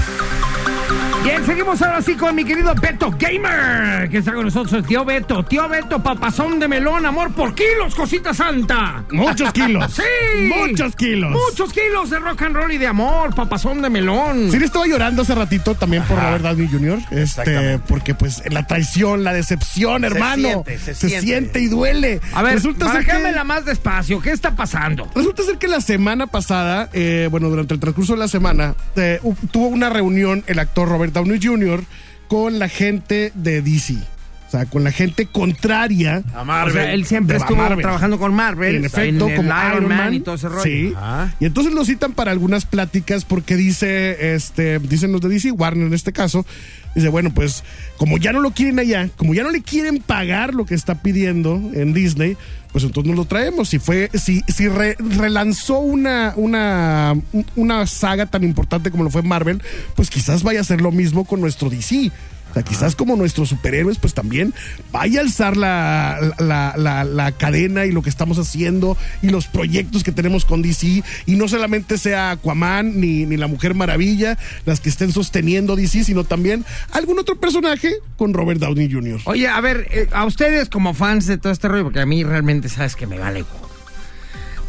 Bien, 1.24 1.46
seguimos 1.46 1.82
ahora 1.82 2.02
sí 2.02 2.16
con 2.16 2.34
mi 2.34 2.46
querido 2.46 2.74
Beto 2.76 3.12
Gamer, 3.20 4.10
que 4.10 4.20
está 4.20 4.34
con 4.34 4.46
nosotros 4.46 4.86
tío 4.88 5.04
Beto. 5.04 5.44
Tío 5.44 5.68
Beto, 5.68 6.02
papazón 6.02 6.60
de 6.60 6.68
melón, 6.68 7.06
amor 7.06 7.34
por 7.34 7.54
kilos, 7.54 7.94
cosita 7.94 8.34
santa. 8.34 9.04
Muchos 9.12 9.52
kilos. 9.54 9.94
Sí. 10.00 10.48
Muchos 10.48 10.96
kilos. 10.96 11.32
Muchos 11.32 11.74
kilos 11.74 12.10
de 12.10 12.20
rock 12.20 12.44
and 12.44 12.56
roll 12.56 12.72
y 12.72 12.78
de 12.78 12.88
amor, 12.88 13.36
papazón 13.36 13.82
de 13.82 13.90
melón. 13.90 14.50
Sí, 14.50 14.58
le 14.58 14.66
estaba 14.66 14.88
llorando 14.88 15.24
hace 15.24 15.36
ratito 15.36 15.76
también 15.76 16.04
por 16.04 16.18
Robert 16.18 16.42
Downey 16.44 16.68
Jr. 16.68 17.00
Este, 17.00 17.22
Exactamente. 17.22 17.86
porque 17.88 18.16
pues 18.16 18.42
la 18.50 18.66
traición, 18.66 19.24
la 19.24 19.34
decepción, 19.34 20.06
hermano. 20.06 20.64
siente, 20.64 20.80
se 20.80 20.94
siente. 20.94 21.22
siente 21.22 21.60
y 21.60 21.68
duele. 21.68 22.22
A 22.34 22.44
ver, 22.44 22.54
resulta 22.56 22.92
ser 22.94 23.06
que, 23.06 23.32
la 23.32 23.44
más 23.44 23.66
despacio. 23.66 24.22
¿Qué 24.22 24.32
está 24.32 24.56
pasando? 24.56 25.10
resulta 25.14 25.44
ser 25.44 25.58
que 25.58 25.68
la 25.68 25.82
semana 25.82 26.28
pasada, 26.28 26.90
eh, 26.94 27.28
bueno, 27.30 27.50
durante 27.50 27.74
el 27.74 27.80
transcurso 27.80 28.14
de 28.14 28.20
la 28.20 28.28
semana, 28.30 28.76
eh, 28.96 29.20
tuvo 29.52 29.68
una 29.68 29.90
reunión 29.90 30.44
el 30.48 30.60
actor 30.60 30.79
Robert 30.86 31.14
Downey 31.14 31.40
Jr. 31.42 31.84
con 32.28 32.60
la 32.60 32.70
gente 32.70 33.32
de 33.36 33.62
DC. 33.62 34.19
O 34.50 34.52
sea, 34.52 34.66
con 34.66 34.84
la 34.84 34.92
gente 34.92 35.28
contraria. 35.28 36.24
A 36.34 36.42
O 36.42 36.46
Marvel. 36.46 36.74
sea, 36.74 36.94
él 36.94 37.06
siempre 37.06 37.38
estuvo 37.38 37.64
trabajando 37.78 38.18
con 38.18 38.34
Marvel. 38.34 38.78
En 38.78 38.86
efecto, 38.86 39.30
en 39.30 39.36
como 39.36 39.54
Iron 39.72 39.88
Man 39.88 40.14
y 40.16 40.22
todo 40.22 40.34
ese 40.34 40.50
rollo. 40.50 40.64
Sí. 40.64 40.92
Ajá. 40.98 41.36
Y 41.40 41.46
entonces 41.46 41.72
lo 41.72 41.86
citan 41.86 42.14
para 42.14 42.32
algunas 42.32 42.66
pláticas 42.66 43.26
porque 43.26 43.56
dice, 43.56 44.34
este, 44.34 44.80
dicen 44.80 45.12
los 45.12 45.22
de 45.22 45.30
DC, 45.30 45.52
Warner 45.52 45.86
en 45.86 45.94
este 45.94 46.14
caso, 46.14 46.48
dice, 46.96 47.10
bueno, 47.10 47.32
pues 47.32 47.64
como 47.98 48.18
ya 48.18 48.32
no 48.34 48.40
lo 48.42 48.50
quieren 48.50 48.80
allá, 48.80 49.08
como 49.18 49.36
ya 49.36 49.44
no 49.44 49.52
le 49.52 49.62
quieren 49.62 50.00
pagar 50.00 50.56
lo 50.56 50.66
que 50.66 50.74
está 50.74 50.96
pidiendo 50.96 51.62
en 51.76 51.94
Disney, 51.94 52.36
pues 52.72 52.84
entonces 52.84 53.08
nos 53.08 53.18
lo 53.18 53.26
traemos. 53.26 53.70
Si 53.70 53.78
fue, 53.78 54.10
si, 54.16 54.42
si 54.48 54.68
re- 54.68 54.96
relanzó 55.00 55.78
una, 55.78 56.34
una, 56.36 57.14
una 57.56 57.86
saga 57.86 58.26
tan 58.26 58.44
importante 58.44 58.90
como 58.90 59.04
lo 59.04 59.12
fue 59.12 59.22
Marvel, 59.22 59.62
pues 59.96 60.10
quizás 60.10 60.42
vaya 60.42 60.58
a 60.58 60.62
hacer 60.62 60.82
lo 60.82 60.92
mismo 60.92 61.26
con 61.26 61.40
nuestro 61.40 61.70
DC. 61.70 62.12
O 62.50 62.54
sea, 62.54 62.64
quizás 62.64 62.96
como 62.96 63.16
nuestros 63.16 63.50
superhéroes, 63.50 63.98
pues 64.00 64.14
también 64.14 64.54
vaya 64.92 65.20
a 65.20 65.24
alzar 65.24 65.56
la, 65.58 66.20
la, 66.40 66.74
la- 67.04 67.32
cadena 67.32 67.86
y 67.86 67.92
lo 67.92 68.02
que 68.02 68.10
estamos 68.10 68.38
haciendo 68.40 68.98
y 69.22 69.30
los 69.30 69.48
proyectos 69.48 70.04
que 70.04 70.12
tenemos 70.12 70.46
con 70.46 70.62
DC. 70.62 71.04
Y 71.26 71.36
no 71.36 71.48
solamente 71.48 71.98
sea 71.98 72.32
Aquaman 72.32 73.00
ni, 73.00 73.26
ni 73.26 73.38
la 73.38 73.48
Mujer 73.48 73.76
Maravilla 73.76 74.38
las 74.66 74.80
que 74.80 74.90
estén 74.90 75.12
sosteniendo 75.12 75.76
DC, 75.76 76.04
sino 76.04 76.24
también 76.24 76.66
algún 76.92 77.20
otro 77.20 77.40
personaje 77.40 77.94
con 78.18 78.34
Robert 78.34 78.60
Downey 78.60 78.92
Jr. 78.92 79.22
Oye, 79.26 79.48
a 79.48 79.62
ver, 79.62 79.88
eh, 79.92 80.08
a 80.12 80.26
ustedes 80.26 80.70
como 80.70 80.94
fans 80.94 81.28
de 81.28 81.38
todo 81.38 81.54
este 81.54 81.68
rollo, 81.68 81.84
porque 81.84 82.00
a 82.02 82.06
mí 82.06 82.24
realmente 82.24 82.68
sabes 82.70 82.96
que 82.96 83.06
me 83.08 83.20
vale. 83.20 83.46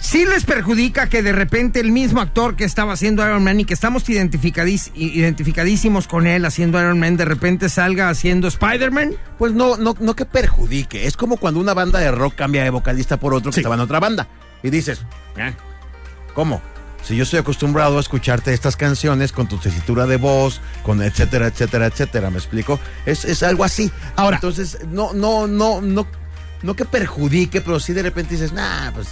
Sí 0.01 0.25
les 0.25 0.45
perjudica 0.45 1.09
que 1.09 1.23
de 1.23 1.31
repente 1.33 1.79
el 1.79 1.93
mismo 1.93 2.21
actor 2.21 2.57
que 2.57 2.65
estaba 2.65 2.95
haciendo 2.95 3.23
Iron 3.25 3.45
Man 3.45 3.61
y 3.61 3.65
que 3.65 3.75
estamos 3.75 4.09
identificadís- 4.09 4.91
identificadísimos 4.95 6.09
con 6.09 6.27
él 6.27 6.45
haciendo 6.47 6.81
Iron 6.81 6.99
Man, 6.99 7.17
de 7.17 7.27
repente 7.27 7.69
salga 7.69 8.09
haciendo 8.09 8.49
Spider-Man. 8.49 9.13
Pues 9.39 9.53
no, 9.53 9.77
no, 9.77 9.95
no 10.01 10.17
que 10.17 10.25
perjudique. 10.25 11.07
Es 11.07 11.17
como 11.17 11.37
cuando 11.37 11.61
una 11.61 11.75
banda 11.75 11.99
de 12.01 12.11
rock 12.11 12.35
cambia 12.35 12.65
de 12.65 12.71
vocalista 12.71 13.19
por 13.19 13.35
otro 13.35 13.51
que 13.51 13.57
Sí. 13.57 13.61
estaba 13.61 13.75
en 13.77 13.83
otra 13.83 14.01
banda. 14.01 14.27
Y 14.63 14.71
dices, 14.71 15.03
"Eh, 15.37 15.53
¿cómo? 16.35 16.61
Si 17.05 17.15
yo 17.17 17.23
estoy 17.23 17.39
acostumbrado 17.39 17.97
a 17.99 18.01
escucharte 18.01 18.53
estas 18.53 18.77
canciones 18.77 19.33
con 19.33 19.49
tu 19.49 19.59
tesitura 19.59 20.07
de 20.07 20.17
voz, 20.17 20.61
con 20.83 21.03
etcétera, 21.03 21.47
etcétera, 21.47 21.87
etcétera, 21.87 22.31
¿me 22.31 22.39
explico? 22.39 22.81
Es, 23.07 23.25
es 23.25 23.43
algo 23.43 23.65
así. 23.65 23.91
Ahora- 24.17 24.37
Entonces, 24.39 24.79
no, 24.91 25.13
no, 25.13 25.47
no, 25.47 25.81
no, 25.81 26.07
no 26.63 26.75
que 26.75 26.85
perjudique, 26.85 27.61
pero 27.61 27.79
sí 27.81 27.93
de 27.93 28.03
repente 28.03 28.35
dices, 28.35 28.53
nah, 28.53 28.91
pues, 28.93 29.09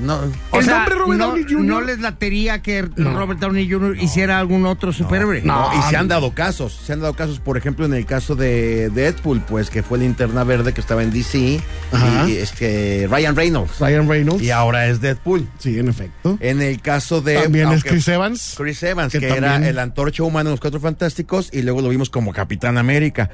no. 0.00 0.20
O 0.50 0.58
El 0.58 0.64
sea, 0.64 0.78
nombre 0.78 0.94
Robert 0.96 1.18
no, 1.18 1.26
Downey 1.28 1.44
Jr. 1.44 1.60
no 1.60 1.80
les 1.80 1.98
latería 2.00 2.62
que 2.62 2.88
No. 2.96 3.16
Robert 3.16 3.38
Downey 3.40 3.70
Jr. 3.70 3.96
hiciera 4.00 4.38
algún 4.38 4.66
otro 4.66 4.92
superhéroe. 4.92 5.42
No. 5.42 5.70
No, 5.72 5.78
y 5.78 5.82
se 5.90 5.96
han 5.96 6.08
dado 6.08 6.32
casos, 6.34 6.72
se 6.72 6.92
han 6.92 7.00
dado 7.00 7.14
casos, 7.14 7.40
por 7.40 7.56
ejemplo, 7.56 7.84
en 7.86 7.94
el 7.94 8.06
caso 8.06 8.34
de 8.34 8.90
Deadpool, 8.90 9.40
pues 9.42 9.70
que 9.70 9.82
fue 9.82 9.98
linterna 9.98 10.44
verde 10.44 10.72
que 10.72 10.80
estaba 10.80 11.02
en 11.02 11.12
DC, 11.12 11.60
Ajá. 11.92 12.28
y 12.28 12.36
este 12.36 13.06
Ryan 13.10 13.36
Reynolds, 13.36 13.78
Ryan 13.78 14.08
Reynolds. 14.08 14.42
y 14.42 14.50
ahora 14.50 14.86
es 14.88 15.00
Deadpool. 15.00 15.46
Sí, 15.58 15.78
en 15.78 15.88
efecto. 15.88 16.36
En 16.40 16.62
el 16.62 16.80
caso 16.80 17.20
de 17.20 17.42
También 17.42 17.70
es 17.72 17.84
Chris 17.84 18.08
Evans. 18.08 18.54
Chris 18.56 18.82
Evans, 18.82 19.12
que 19.12 19.20
que, 19.20 19.28
era 19.28 19.56
el 19.56 19.78
antorcha 19.78 20.22
humano 20.22 20.50
en 20.50 20.52
los 20.52 20.60
Cuatro 20.60 20.80
Fantásticos, 20.80 21.50
y 21.52 21.62
luego 21.62 21.82
lo 21.82 21.88
vimos 21.88 22.10
como 22.10 22.32
Capitán 22.32 22.78
América. 22.78 23.30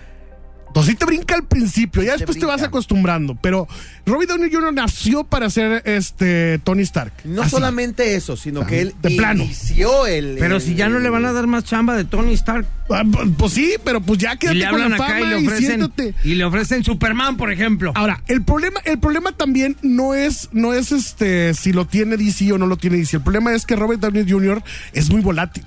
Entonces 0.69 0.93
sí 0.93 0.97
te 0.97 1.07
brinca 1.07 1.35
al 1.35 1.45
principio, 1.45 2.03
ya 2.03 2.13
después 2.17 2.39
te, 2.39 2.47
vas 2.47 2.63
acostumbrando. 2.63 3.35
Pero 3.41 3.67
Robert 4.07 4.31
Downey 4.31 4.51
Jr. 4.53 4.73
nació 4.73 5.25
para 5.25 5.51
ser 5.51 5.83
este 5.87 6.61
Tony 6.63 6.83
Stark. 6.83 7.13
No 7.25 7.43
Así. 7.43 7.51
solamente 7.51 8.15
eso, 8.15 8.37
sino 8.37 8.65
que 8.65 8.81
él 8.83 8.95
de 9.03 9.11
plano. 9.17 9.43
inició 9.45 10.07
el. 10.07 10.37
Pero 10.39 10.57
el- 10.57 10.61
si 10.63 10.75
ya 10.75 10.89
no 10.89 10.99
le 11.01 11.09
van 11.11 11.25
a 11.25 11.33
dar 11.33 11.47
más 11.47 11.65
chamba 11.65 11.97
de 11.97 12.05
Tony 12.05 12.35
Stark. 12.35 12.67
Ah, 12.91 13.03
pu- 13.05 13.35
Pues 13.37 13.53
sí, 13.53 13.75
pero 13.85 14.01
pues 14.01 14.19
ya 14.19 14.35
Y 14.35 14.39
quédate 14.39 14.59
le 14.59 14.69
con 14.69 14.91
la 14.91 14.97
acá 14.97 15.21
y 15.21 15.27
le 15.27 15.41
y, 15.41 15.47
ofrecen. 15.47 15.67
siéntate. 15.67 16.15
Y 16.25 16.35
le 16.37 16.45
ofrecen 16.45 16.85
Superman, 16.85 17.37
por 17.37 17.51
ejemplo. 17.53 17.93
Ahora, 17.97 18.23
el 18.29 18.43
problema, 18.43 18.81
el 18.85 18.99
problema 18.99 19.33
también 19.33 19.77
no 19.83 20.15
es, 20.15 20.49
no 20.53 20.73
es 20.75 20.93
este 20.93 21.55
si 21.55 21.73
lo 21.73 21.87
tiene 21.87 22.17
DC 22.17 22.53
o 22.53 22.59
no 22.59 22.67
lo 22.67 22.77
tiene 22.77 22.97
DC. 22.99 23.17
El 23.17 23.23
problema 23.23 23.53
es 23.55 23.67
que 23.67 23.75
Robert 23.77 24.01
Downey 24.01 24.25
Jr. 24.31 24.63
es 24.93 25.11
muy 25.11 25.21
volátil. 25.23 25.65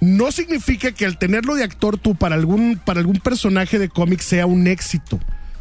No 0.00 0.30
significa 0.32 0.92
que 0.92 1.04
al 1.06 1.18
tenerlo 1.18 1.54
de 1.54 1.64
actor 1.64 1.98
tú 1.98 2.14
para 2.14 2.34
algún, 2.36 2.80
para 2.84 3.00
algún 3.00 3.18
personaje 3.18 3.78
de 3.78 3.88
cómic 3.88 4.20
sea 4.20 4.46
un 4.46 4.66
éxito. 4.66 5.18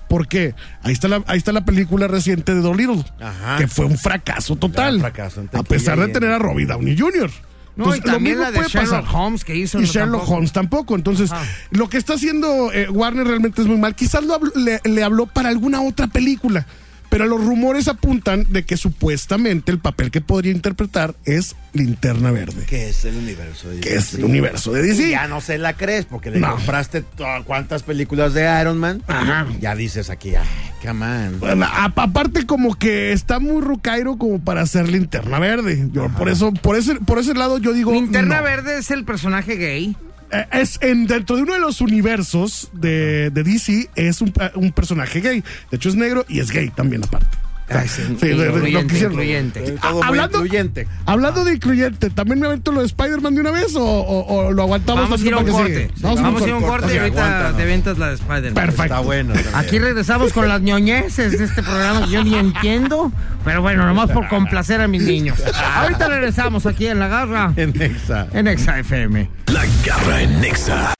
¿Por 0.07 0.27
qué? 0.27 0.53
Ahí 0.83 0.93
está 0.93 1.07
la, 1.07 1.23
ahí 1.27 1.37
está 1.37 1.51
la 1.51 1.65
película 1.65 2.07
reciente 2.07 2.53
de 2.55 2.61
Dolittle, 2.61 3.03
Ajá. 3.19 3.57
que 3.57 3.67
fue 3.67 3.85
un 3.85 3.97
fracaso 3.97 4.55
total. 4.55 4.99
Gran 4.99 5.11
fracaso 5.11 5.43
a 5.53 5.63
pesar 5.63 5.99
de 5.99 6.07
tener 6.09 6.31
a 6.31 6.39
Robbie 6.39 6.65
Downey 6.65 6.97
Jr. 6.97 7.29
No, 7.75 7.95
y 7.95 7.99
también 8.01 8.37
lo 8.37 8.43
la 8.43 8.49
mismo 8.51 8.63
de 8.63 8.69
puede 8.69 8.69
Sherlock 8.87 9.05
pasar. 9.05 9.15
Holmes 9.21 9.43
que 9.43 9.55
hizo. 9.55 9.77
Y 9.79 9.81
no, 9.81 9.87
Sherlock 9.87 10.11
tampoco. 10.21 10.33
Holmes 10.35 10.51
tampoco. 10.53 10.95
Entonces, 10.95 11.31
Ajá. 11.31 11.43
lo 11.71 11.89
que 11.89 11.97
está 11.97 12.13
haciendo 12.13 12.71
eh, 12.73 12.89
Warner 12.89 13.27
realmente 13.27 13.61
es 13.61 13.67
muy 13.67 13.77
mal. 13.77 13.93
Quizás 13.95 14.23
lo 14.23 14.33
habló- 14.33 14.53
le, 14.55 14.79
le 14.83 15.03
habló 15.03 15.27
para 15.27 15.49
alguna 15.49 15.81
otra 15.81 16.07
película. 16.07 16.65
Pero 17.09 17.25
los 17.25 17.43
rumores 17.43 17.87
apuntan 17.87 18.45
de 18.49 18.63
que 18.63 18.77
supuestamente 18.77 19.71
el 19.71 19.79
papel 19.79 20.11
que 20.11 20.21
podría 20.21 20.51
interpretar 20.51 21.15
es 21.25 21.55
Linterna 21.73 22.31
Verde, 22.31 22.65
Que 22.65 22.89
es 22.89 23.05
el 23.05 23.15
universo 23.15 23.69
de 23.69 23.79
que 23.79 23.95
es 23.95 24.13
el 24.15 24.23
universo 24.25 24.71
de 24.71 24.81
DC. 24.81 25.07
Y 25.07 25.11
ya 25.11 25.27
no 25.27 25.41
se 25.41 25.57
la 25.57 25.73
crees 25.73 26.05
porque 26.05 26.31
le 26.31 26.39
No. 26.39 26.55
compraste 26.55 27.01
to- 27.01 27.25
cuántas 27.45 27.83
películas 27.83 28.33
de 28.33 28.43
Iron 28.61 28.77
Man. 28.79 29.03
Ajá. 29.07 29.45
Ya 29.61 29.75
dices 29.75 30.09
aquí, 30.09 30.35
ay, 30.35 30.45
come 30.85 31.05
on. 31.05 31.39
Bueno, 31.39 31.65
a- 31.65 31.93
aparte 31.95 32.45
como 32.45 32.75
que 32.75 33.11
está 33.11 33.39
muy 33.39 33.61
rucairo 33.61 34.17
como 34.17 34.39
para 34.43 34.61
hacer 34.61 34.89
linterna 34.89 35.39
verde. 35.39 35.87
Yo 35.93 36.09
por 36.09 36.29
eso, 36.29 36.51
por 36.53 36.75
ese, 36.75 36.95
por 36.95 37.19
ese 37.19 37.33
lado 37.33 37.57
yo 37.59 37.73
digo. 37.73 37.91
Linterna 37.91 38.37
no. 38.37 38.43
Verde 38.43 38.79
es 38.79 38.89
el 38.91 39.03
personaje 39.05 39.55
gay. 39.55 39.95
Eh, 40.31 40.45
Es 40.51 40.77
en, 40.81 41.07
dentro 41.07 41.35
de 41.35 41.43
uno 41.43 41.53
de 41.53 41.59
los 41.59 41.81
universos 41.81 42.69
de, 42.73 43.29
de 43.29 43.43
DC, 43.43 43.89
es 43.95 44.21
un, 44.21 44.33
un 44.55 44.71
personaje 44.71 45.21
gay. 45.21 45.43
De 45.71 45.77
hecho, 45.77 45.89
es 45.89 45.95
negro 45.95 46.25
y 46.27 46.39
es 46.39 46.51
gay 46.51 46.69
también, 46.69 47.03
aparte. 47.03 47.46
Ay, 47.69 47.87
sí, 47.89 48.01
Sí, 48.19 48.27
de- 48.29 48.35
de- 48.35 48.45
lo 48.71 48.79
incluyente, 48.79 49.59
muy 49.59 50.01
hablando- 50.01 50.37
incluyente. 50.37 50.87
Hablando 51.05 51.43
de 51.43 51.53
incluyente, 51.55 52.09
¿también 52.09 52.39
me 52.39 52.47
avento 52.47 52.71
lo 52.71 52.79
de 52.79 52.85
Spider-Man 52.87 53.35
de 53.35 53.41
una 53.41 53.51
vez 53.51 53.75
o, 53.75 53.83
o- 53.83 54.25
o 54.47 54.51
lo 54.53 54.61
aguantamos? 54.63 55.03
Vamos 55.03 55.21
a 55.21 55.25
ir 55.25 55.33
a 55.33 55.37
un 55.39 55.47
corte. 55.47 55.91
Vamos 55.99 56.41
a 56.41 56.45
ir 56.47 56.53
a 56.53 56.57
un 56.57 56.63
corte 56.63 56.95
y 56.95 56.97
ahorita 56.97 57.53
te 57.57 57.65
ventas 57.65 57.97
la 57.97 58.07
de 58.09 58.13
Spider-Man. 58.15 58.53
Perfecto. 58.53 58.83
Está 58.83 58.99
bueno. 58.99 59.33
también. 59.33 59.55
Aquí 59.55 59.79
regresamos 59.79 60.31
con 60.31 60.47
las 60.47 60.61
ñoñeces 60.61 61.37
de 61.37 61.43
este 61.43 61.61
programa 61.61 62.05
que 62.05 62.11
yo 62.11 62.23
ni 62.23 62.35
entiendo, 62.35 63.11
pero 63.43 63.61
bueno, 63.61 63.85
nomás 63.85 64.11
por 64.11 64.27
complacer 64.29 64.79
a 64.79 64.87
mis 64.87 65.03
niños. 65.03 65.37
Ahorita 65.75 66.07
regresamos 66.07 66.65
aquí 66.65 66.87
en 66.87 66.99
La 66.99 67.07
Garra, 67.09 67.51
En 67.57 67.73
Nexa. 67.73 68.27
en 68.31 68.47
Exa 68.47 68.79
FM. 68.79 69.29
La 69.47 69.63
garra 69.85 70.21
en 70.21 70.39
Nexa. 70.39 70.93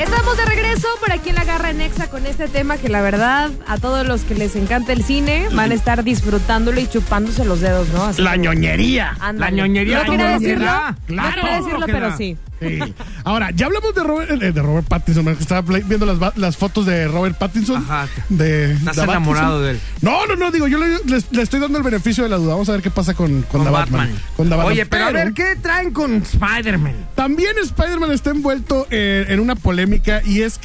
Estamos 0.00 0.36
de 0.36 0.44
regreso 0.44 0.63
por 1.00 1.12
aquí 1.12 1.30
en 1.30 1.36
la 1.36 1.44
Garra 1.44 1.72
Nexa 1.72 2.08
con 2.08 2.26
este 2.26 2.48
tema 2.48 2.76
que 2.78 2.88
la 2.88 3.00
verdad 3.00 3.50
a 3.66 3.78
todos 3.78 4.06
los 4.06 4.22
que 4.22 4.34
les 4.34 4.56
encanta 4.56 4.92
el 4.92 5.04
cine 5.04 5.48
van 5.52 5.70
a 5.70 5.74
estar 5.74 6.02
disfrutándolo 6.04 6.80
y 6.80 6.86
chupándose 6.86 7.44
los 7.44 7.60
dedos, 7.60 7.88
¿no? 7.88 8.04
Así 8.04 8.22
La 8.22 8.36
ñoñería. 8.36 9.16
Ándale. 9.20 9.38
La 9.38 9.50
ñoñería 9.50 10.04
No 10.04 10.10
quería 10.10 10.38
decirlo, 10.38 10.64
no 10.64 10.96
Claro, 11.06 11.42
quería 11.42 11.56
decirlo, 11.56 11.86
pero 11.86 12.16
sí. 12.16 12.36
Sí. 12.60 12.78
Ahora, 13.24 13.50
ya 13.50 13.66
hablamos 13.66 13.94
de 13.94 14.02
Robert, 14.02 14.42
eh, 14.42 14.52
de 14.52 14.62
Robert 14.62 14.86
Pattinson, 14.86 15.24
que 15.24 15.32
estaba 15.32 15.60
viendo 15.60 16.06
las, 16.36 16.56
fotos 16.56 16.86
de 16.86 17.08
Robert 17.08 17.36
Pattinson. 17.36 17.76
Ajá. 17.82 18.08
De, 18.28 18.72
Estás 18.72 18.96
de 18.96 19.02
enamorado 19.02 19.60
Pattinson. 19.60 19.62
de 19.64 19.70
él. 19.72 19.80
No, 20.00 20.26
no, 20.26 20.36
no, 20.36 20.50
digo, 20.50 20.68
yo 20.68 20.78
le, 20.78 21.42
estoy 21.42 21.60
dando 21.60 21.78
el 21.78 21.84
beneficio 21.84 22.24
de 22.24 22.30
la 22.30 22.36
duda. 22.36 22.52
Vamos 22.52 22.68
a 22.68 22.72
ver 22.72 22.82
qué 22.82 22.90
pasa 22.90 23.14
con, 23.14 23.42
con, 23.42 23.60
Con 23.60 23.64
The 23.64 23.70
Batman. 23.70 24.00
Batman. 24.00 24.22
Con 24.36 24.48
Batman. 24.48 24.66
Oye, 24.66 24.86
pero 24.86 25.04
a 25.06 25.10
ver, 25.10 25.34
¿qué 25.34 25.56
traen 25.60 25.92
con 25.92 26.16
Spider-Man? 26.16 26.94
También 27.14 27.58
Spider-Man 27.60 28.12
está 28.12 28.30
envuelto 28.30 28.86
eh, 28.90 29.26
en 29.28 29.40
una 29.40 29.56
polémica 29.56 30.22
y 30.24 30.42
es 30.42 30.58
que 30.58 30.63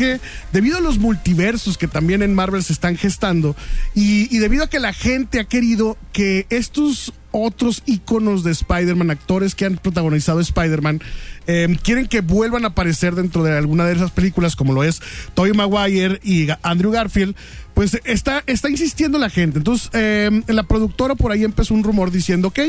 debido 0.52 0.78
a 0.78 0.82
los 0.82 0.98
multiversos 0.98 1.78
que 1.78 1.88
también 1.88 2.22
en 2.22 2.34
Marvel 2.34 2.64
se 2.64 2.74
están 2.74 2.98
gestando 2.98 3.56
y, 3.94 4.38
debido 4.40 4.64
a 4.64 4.70
que 4.70 4.80
la 4.80 4.94
gente 4.94 5.40
ha 5.40 5.44
querido 5.44 5.98
que 6.14 6.46
estos 6.50 7.14
otros 7.32 7.84
íconos 7.86 8.44
de 8.44 8.52
Spider-Man, 8.52 9.12
actores 9.12 9.54
que 9.54 9.66
han 9.66 9.78
protagonizado 9.78 10.40
Spider-Man, 10.40 11.00
eh, 11.46 11.78
quieren 11.84 12.08
que 12.08 12.22
vuelvan 12.22 12.66
a 12.66 12.70
aparecer 12.70 13.14
dentro 13.14 13.44
de 13.44 13.56
alguna 13.56 13.86
de 13.86 13.94
esas 13.94 14.12
películas, 14.12 14.56
como 14.56 14.74
lo 14.74 14.84
es 14.84 15.00
Tobey 15.36 15.54
Maguire 15.54 16.20
y 16.24 16.48
Andrew 16.64 16.92
Garfield, 16.92 17.36
pues 17.76 18.00
está, 18.04 18.44
está 18.48 18.70
insistiendo 18.70 19.18
la 19.20 19.30
gente. 19.30 19.60
Entonces, 19.60 19.90
eh, 19.94 20.42
la 20.48 20.64
productora 20.64 21.16
por 21.16 21.32
ahí 21.32 21.44
empezó 21.44 21.74
un 21.74 21.84
rumor 21.84 22.12
diciendo, 22.12 22.50
ok, 22.50 22.60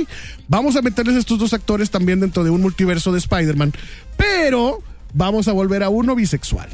vamos 0.48 0.76
a 0.76 0.82
meterles 0.82 1.16
estos 1.16 1.38
dos 1.38 1.54
actores 1.54 1.90
también 1.90 2.20
dentro 2.20 2.44
de 2.44 2.50
un 2.50 2.60
multiverso 2.60 3.12
de 3.12 3.18
Spider-Man, 3.18 3.72
pero 4.16 4.82
vamos 5.14 5.48
a 5.48 5.52
volver 5.52 5.82
a 5.82 5.88
uno 5.88 6.14
bisexual. 6.14 6.68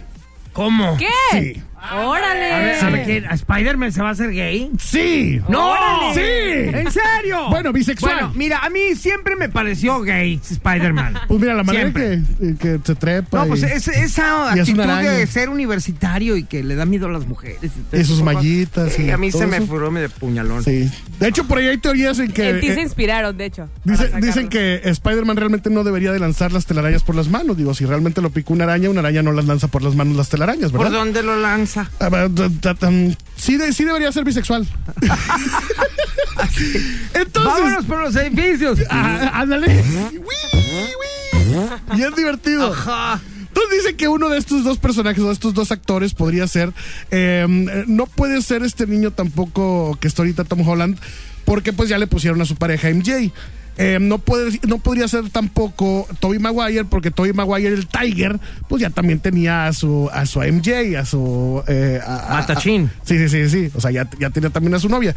¿Cómo? 0.57 0.97
¿Qué? 0.97 1.07
Sí. 1.33 1.63
¡Órale! 1.95 2.53
A 2.53 2.59
ver, 2.59 2.85
a 2.85 2.91
ver, 2.91 3.07
¿qué? 3.07 3.25
¿A 3.29 3.35
¿Spider-Man 3.35 3.93
se 3.93 4.03
va 4.03 4.09
a 4.09 4.13
hacer 4.13 4.33
gay? 4.33 4.73
Sí. 4.81 5.41
¡No! 5.49 5.73
Sí. 6.15 6.21
¿En 6.21 6.91
serio? 6.91 7.49
Bueno, 7.51 7.73
bisexual. 7.73 8.13
Bueno, 8.15 8.33
mira, 8.35 8.59
a 8.59 8.71
mí 8.71 8.97
siempre 8.97 9.37
me 9.37 9.49
pareció 9.49 10.01
gay 10.01 10.41
Spider-Man. 10.51 11.15
Pues 11.29 11.41
mira, 11.41 11.55
la 11.55 11.63
manera 11.63 11.85
Siempre. 11.93 12.23
que, 12.41 12.57
que 12.57 12.81
se 12.83 12.95
trepa. 12.97 13.39
No, 13.43 13.47
pues 13.49 13.63
y- 13.63 13.67
es- 13.67 13.87
esa 13.89 14.51
actitud 14.53 14.83
de 14.85 15.27
ser 15.29 15.49
universitario 15.49 16.37
y 16.37 16.43
que 16.45 16.65
le 16.65 16.75
da 16.75 16.87
miedo 16.87 17.07
a 17.07 17.11
las 17.11 17.27
mujeres. 17.27 17.71
y 17.93 18.05
sus 18.05 18.21
mallitas 18.23 18.93
Sí, 18.93 19.05
y 19.05 19.11
a 19.11 19.17
mí 19.19 19.31
se 19.31 19.47
me 19.47 19.61
furó 19.61 19.91
de 19.93 20.09
puñalón. 20.09 20.65
Sí. 20.65 20.91
De 21.21 21.29
hecho, 21.29 21.45
por 21.47 21.59
ahí 21.59 21.67
hay 21.69 21.79
teorías 21.79 22.19
en 22.19 22.33
que. 22.33 22.51
En 22.51 22.61
ti 22.61 22.69
se 22.69 22.81
eh, 22.81 22.83
inspiraron, 22.83 23.37
de 23.37 23.45
hecho. 23.45 23.69
dice- 23.85 24.11
dicen 24.21 24.49
que 24.49 24.81
Spider-Man 24.85 25.37
realmente 25.37 25.71
no 25.71 25.85
debería 25.85 26.11
de 26.13 26.19
lanzar 26.19 26.53
las 26.53 26.67
telarañas 26.67 27.03
por 27.05 27.15
las 27.15 27.29
manos. 27.29 27.57
Digo, 27.57 27.75
si 27.75 27.85
realmente 27.87 28.21
lo 28.23 28.31
picó 28.31 28.55
una 28.55 28.65
araña, 28.65 28.91
una 28.91 29.01
araña 29.01 29.23
no 29.23 29.31
las 29.33 29.45
lanza 29.45 29.69
por 29.69 29.83
las 29.83 29.95
manos 29.95 30.17
las 30.17 30.29
telarañas, 30.29 30.46
¿Por 30.55 30.85
¿verdad? 30.85 30.99
dónde 30.99 31.23
lo 31.23 31.37
lanza? 31.41 31.91
Ah, 32.01 32.29
sí, 33.37 33.57
de- 33.57 33.73
sí 33.73 33.85
debería 33.85 34.13
ser 34.13 34.25
bisexual. 34.25 34.67
Entonces. 37.15 37.45
Vámonos 37.53 37.85
por 37.85 38.01
los 38.01 38.17
edificios. 38.17 38.79
ah, 38.91 39.31
ándale. 39.35 39.83
Y 41.97 42.03
es 42.03 42.17
divertido. 42.17 42.73
Ajá. 42.73 43.21
Entonces 43.49 43.85
dice 43.85 43.97
que 43.97 44.09
uno 44.09 44.29
de 44.29 44.37
estos 44.39 44.65
dos 44.65 44.77
personajes 44.79 45.23
o 45.23 45.29
de 45.29 45.33
estos 45.33 45.55
dos 45.55 45.73
actores 45.73 46.13
podría 46.13 46.47
ser. 46.47 46.73
eh, 47.11 47.47
no 47.87 48.07
puede 48.07 48.43
ser 48.43 48.63
este 48.63 48.87
niño 48.87 49.13
tampoco 49.13 49.97
que 50.01 50.09
está 50.09 50.23
ahorita 50.23 50.45
Tom 50.45 50.67
Holland, 50.69 50.99
porque 51.47 51.73
pues 51.73 51.89
ya 51.89 51.97
le 51.99 52.07
pusieron 52.07 52.41
a 52.43 52.45
su 52.45 52.57
pareja 52.57 52.91
MJ. 52.91 53.33
Eh, 53.79 53.99
no, 54.01 54.19
puede, 54.19 54.59
no 54.67 54.79
podría 54.79 55.07
ser 55.07 55.29
tampoco 55.29 56.09
Toby 56.21 56.39
Maguire, 56.39 56.85
porque 56.87 57.11
Toby 57.11 57.33
Maguire, 57.35 57.69
el 57.75 57.87
Tiger, 57.87 58.39
pues 58.69 58.81
ya 58.81 58.89
también 58.91 59.21
tenía 59.21 59.67
a 59.67 59.73
su, 59.75 60.09
a 60.13 60.25
su 60.25 60.41
MJ, 60.41 60.97
a 60.99 61.05
su. 61.05 61.63
eh, 61.69 62.01
a- 62.05 62.39
a- 62.55 62.61
sí, 63.05 63.19
sí, 63.19 63.29
sí, 63.29 63.49
sí. 63.51 63.71
O 63.75 63.81
sea, 63.81 63.91
ya, 63.91 64.09
ya 64.19 64.31
tenía 64.31 64.49
también 64.51 64.75
a 64.75 64.79
su 64.79 64.89
novia. 64.89 65.15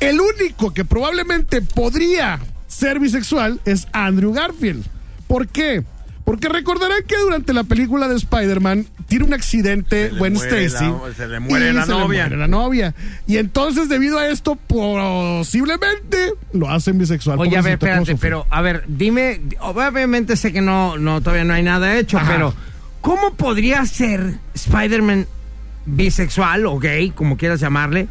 El 0.00 0.20
único 0.20 0.72
que 0.72 0.84
probablemente 0.84 1.60
podría 1.60 2.38
ser 2.66 2.98
bisexual 2.98 3.60
es 3.64 3.86
Andrew 3.92 4.32
Garfield. 4.32 4.84
¿Por 5.26 5.48
qué? 5.48 5.82
Porque 6.28 6.46
recordarán 6.50 6.98
que 7.06 7.16
durante 7.16 7.54
la 7.54 7.64
película 7.64 8.06
de 8.06 8.16
Spider-Man 8.16 8.84
tiene 9.06 9.24
un 9.24 9.32
accidente 9.32 10.10
Gwen 10.10 10.36
Stacy. 10.36 10.84
la- 10.84 11.14
se 11.16 11.26
le 11.26 11.40
muere 11.40 11.70
y 11.70 11.72
la 11.72 11.86
se 11.86 11.92
le 11.92 11.98
novia. 12.00 12.20
muere 12.24 12.36
la 12.36 12.48
novia. 12.48 12.94
Y 13.26 13.38
entonces, 13.38 13.88
debido 13.88 14.18
a 14.18 14.28
esto, 14.28 14.54
posiblemente 14.56 16.34
lo 16.52 16.68
hacen 16.70 16.98
bisexual. 16.98 17.38
Oye, 17.38 17.56
a 17.56 17.62
ver, 17.62 17.78
Pobrecito, 17.78 17.78
¿cómo 17.80 18.02
espérate, 18.02 18.20
pero 18.20 18.46
a 18.50 18.60
ver, 18.60 18.84
dime, 18.88 19.40
obviamente 19.60 20.36
sé 20.36 20.52
que 20.52 20.60
no, 20.60 20.98
no, 20.98 21.20
todavía 21.22 21.44
no 21.44 21.54
hay 21.54 21.62
nada 21.62 21.96
hecho, 21.98 22.18
Ajá. 22.18 22.30
pero 22.30 22.54
¿cómo 23.00 23.32
podría 23.34 23.86
ser 23.86 24.34
Spider-Man 24.54 25.26
bisexual 25.86 26.66
o 26.66 26.78
gay, 26.78 27.10
como 27.10 27.38
quieras 27.38 27.60
llamarle, 27.60 28.06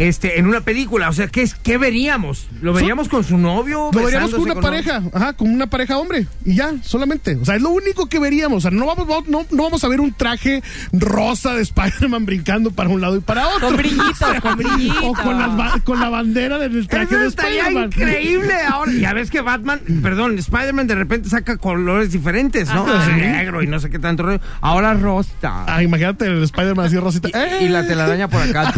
este, 0.00 0.38
en 0.38 0.46
una 0.46 0.62
película? 0.62 1.08
O 1.10 1.12
sea, 1.12 1.28
¿qué, 1.28 1.42
es, 1.42 1.54
qué 1.54 1.76
veríamos? 1.76 2.48
¿Lo 2.62 2.72
veríamos 2.72 3.08
con 3.08 3.22
su 3.22 3.36
novio? 3.36 3.90
Lo 3.92 4.02
veríamos 4.04 4.30
con 4.30 4.40
una 4.42 4.54
pareja, 4.54 5.02
ajá, 5.12 5.32
con 5.34 5.50
una 5.50 5.66
pareja 5.68 5.98
hombre. 5.98 6.26
Y 6.44 6.54
ya, 6.54 6.72
solamente. 6.82 7.36
O 7.36 7.44
sea, 7.44 7.56
es 7.56 7.62
lo 7.62 7.70
único 7.70 8.08
que 8.08 8.18
veríamos. 8.18 8.58
O 8.58 8.60
sea, 8.62 8.70
no 8.70 8.86
vamos, 8.86 9.06
no, 9.28 9.44
no 9.50 9.62
vamos 9.62 9.84
a 9.84 9.88
ver 9.88 10.00
un 10.00 10.12
traje 10.12 10.62
rosa 10.92 11.54
de 11.54 11.62
Spider-Man 11.62 12.24
brincando 12.30 12.70
para 12.70 12.88
un 12.88 13.00
lado 13.00 13.16
y 13.16 13.20
para 13.20 13.46
otro. 13.48 13.68
Con 13.68 13.76
brillitos, 13.76 14.34
con 14.42 14.56
brillitos. 14.56 14.96
O 15.02 15.12
con, 15.12 15.38
las 15.38 15.56
ba- 15.56 15.80
con 15.84 16.00
la 16.00 16.08
bandera 16.08 16.58
del 16.58 16.88
traje 16.88 17.04
Eso 17.14 17.18
de 17.18 17.26
estaría 17.28 17.62
Spider-Man. 17.68 17.90
increíble. 17.94 18.54
Ahora, 18.72 18.92
ya 18.92 19.12
ves 19.12 19.30
que 19.30 19.42
Batman, 19.42 19.80
perdón, 20.02 20.38
Spider-Man 20.38 20.86
de 20.86 20.94
repente 20.94 21.28
saca 21.28 21.56
colores 21.58 22.10
diferentes, 22.12 22.68
¿no? 22.72 22.86
Negro 23.16 23.62
y 23.62 23.66
no 23.66 23.78
sé 23.80 23.90
qué 23.90 23.98
tanto 23.98 24.22
rollo. 24.22 24.40
Ahora 24.60 24.94
rosa. 24.94 25.64
Ah, 25.66 25.82
imagínate 25.82 26.26
el 26.26 26.42
Spider-Man 26.44 26.86
así 26.86 26.96
rosita. 26.96 27.28
Y 27.60 27.68
la 27.68 27.86
telaraña 27.86 28.28
por 28.28 28.40
acá. 28.42 28.72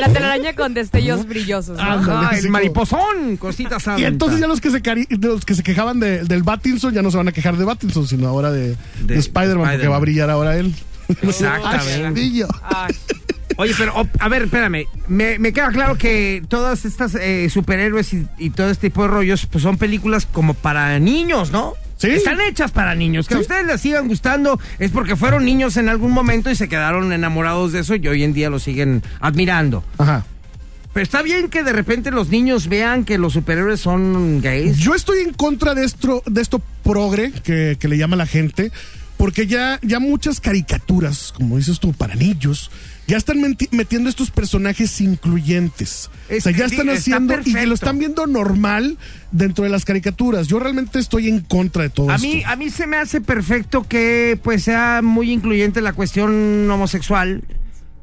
La 0.00 0.08
telaraña 0.12 0.33
con 0.56 0.74
destellos 0.74 1.26
brillosos. 1.26 1.76
¿no? 1.76 1.82
Ándale, 1.82 2.38
el 2.38 2.48
mariposón, 2.50 3.36
cositas 3.38 3.84
Y 3.98 4.04
entonces 4.04 4.40
ya 4.40 4.46
los 4.46 4.60
que 4.60 4.70
se, 4.70 4.82
cari- 4.82 5.06
los 5.20 5.44
que 5.44 5.54
se 5.54 5.62
quejaban 5.62 6.00
de- 6.00 6.24
del 6.24 6.42
Batinson 6.42 6.92
ya 6.94 7.02
no 7.02 7.10
se 7.10 7.16
van 7.16 7.28
a 7.28 7.32
quejar 7.32 7.56
de 7.56 7.64
Batinson, 7.64 8.06
sino 8.06 8.28
ahora 8.28 8.50
de, 8.50 8.68
de 8.68 8.76
De 9.04 9.18
Spider-Man, 9.18 9.56
porque 9.56 9.74
Spider-Man. 9.74 9.92
va 9.92 9.96
a 9.96 10.00
brillar 10.00 10.30
ahora 10.30 10.56
él. 10.56 10.74
Exactamente. 11.22 12.46
Ay, 12.62 12.94
Oye, 13.56 13.72
pero 13.78 13.92
a 14.18 14.28
ver, 14.28 14.42
espérame. 14.42 14.86
Me, 15.06 15.38
me 15.38 15.52
queda 15.52 15.68
claro 15.70 15.96
que 15.96 16.42
todas 16.48 16.84
estas 16.84 17.14
eh, 17.14 17.48
superhéroes 17.50 18.12
y, 18.12 18.26
y 18.38 18.50
todo 18.50 18.68
este 18.70 18.88
tipo 18.88 19.02
de 19.02 19.08
rollos, 19.08 19.46
pues 19.46 19.62
son 19.62 19.78
películas 19.78 20.26
como 20.26 20.54
para 20.54 20.98
niños, 20.98 21.52
¿no? 21.52 21.74
Sí. 21.96 22.08
Están 22.08 22.40
hechas 22.40 22.70
para 22.72 22.94
niños. 22.94 23.28
Que 23.28 23.34
a 23.34 23.38
ustedes 23.38 23.66
les 23.66 23.80
sigan 23.80 24.08
gustando 24.08 24.58
es 24.78 24.90
porque 24.90 25.16
fueron 25.16 25.44
niños 25.44 25.76
en 25.76 25.88
algún 25.88 26.12
momento 26.12 26.50
y 26.50 26.56
se 26.56 26.68
quedaron 26.68 27.12
enamorados 27.12 27.72
de 27.72 27.80
eso 27.80 27.94
y 27.94 28.06
hoy 28.08 28.24
en 28.24 28.32
día 28.32 28.50
lo 28.50 28.58
siguen 28.58 29.02
admirando. 29.20 29.84
Ajá. 29.98 30.24
Pero 30.92 31.02
está 31.02 31.22
bien 31.22 31.48
que 31.48 31.64
de 31.64 31.72
repente 31.72 32.12
los 32.12 32.28
niños 32.28 32.68
vean 32.68 33.04
que 33.04 33.18
los 33.18 33.32
superhéroes 33.32 33.80
son 33.80 34.40
gays. 34.40 34.76
Yo 34.78 34.94
estoy 34.94 35.18
en 35.22 35.32
contra 35.32 35.74
de 35.74 35.84
esto, 35.84 36.22
de 36.24 36.40
esto 36.40 36.62
progre 36.84 37.32
que, 37.32 37.76
que 37.80 37.88
le 37.88 37.98
llama 37.98 38.14
la 38.14 38.26
gente, 38.26 38.70
porque 39.16 39.48
ya, 39.48 39.80
ya 39.82 39.98
muchas 39.98 40.38
caricaturas, 40.40 41.32
como 41.32 41.56
dices 41.56 41.80
tú, 41.80 41.92
para 41.92 42.14
niños, 42.14 42.70
ya 43.06 43.16
están 43.16 43.38
meti- 43.38 43.68
metiendo 43.70 44.08
estos 44.08 44.30
personajes 44.30 45.00
incluyentes. 45.00 46.10
Es- 46.28 46.46
o 46.46 46.50
sea, 46.50 46.58
ya 46.58 46.64
están 46.66 46.88
está 46.88 47.00
haciendo 47.00 47.34
y 47.34 47.36
que 47.36 47.42
perfecto. 47.44 47.68
lo 47.68 47.74
están 47.74 47.98
viendo 47.98 48.26
normal 48.26 48.98
dentro 49.30 49.64
de 49.64 49.70
las 49.70 49.84
caricaturas. 49.84 50.46
Yo 50.48 50.58
realmente 50.58 50.98
estoy 50.98 51.28
en 51.28 51.40
contra 51.40 51.82
de 51.82 51.90
todo 51.90 52.10
A 52.10 52.16
esto. 52.16 52.26
mí, 52.26 52.42
a 52.46 52.56
mí 52.56 52.70
se 52.70 52.86
me 52.86 52.96
hace 52.96 53.20
perfecto 53.20 53.86
que 53.88 54.38
pues 54.42 54.62
sea 54.64 55.00
muy 55.02 55.30
incluyente 55.32 55.80
la 55.80 55.92
cuestión 55.92 56.70
homosexual. 56.70 57.42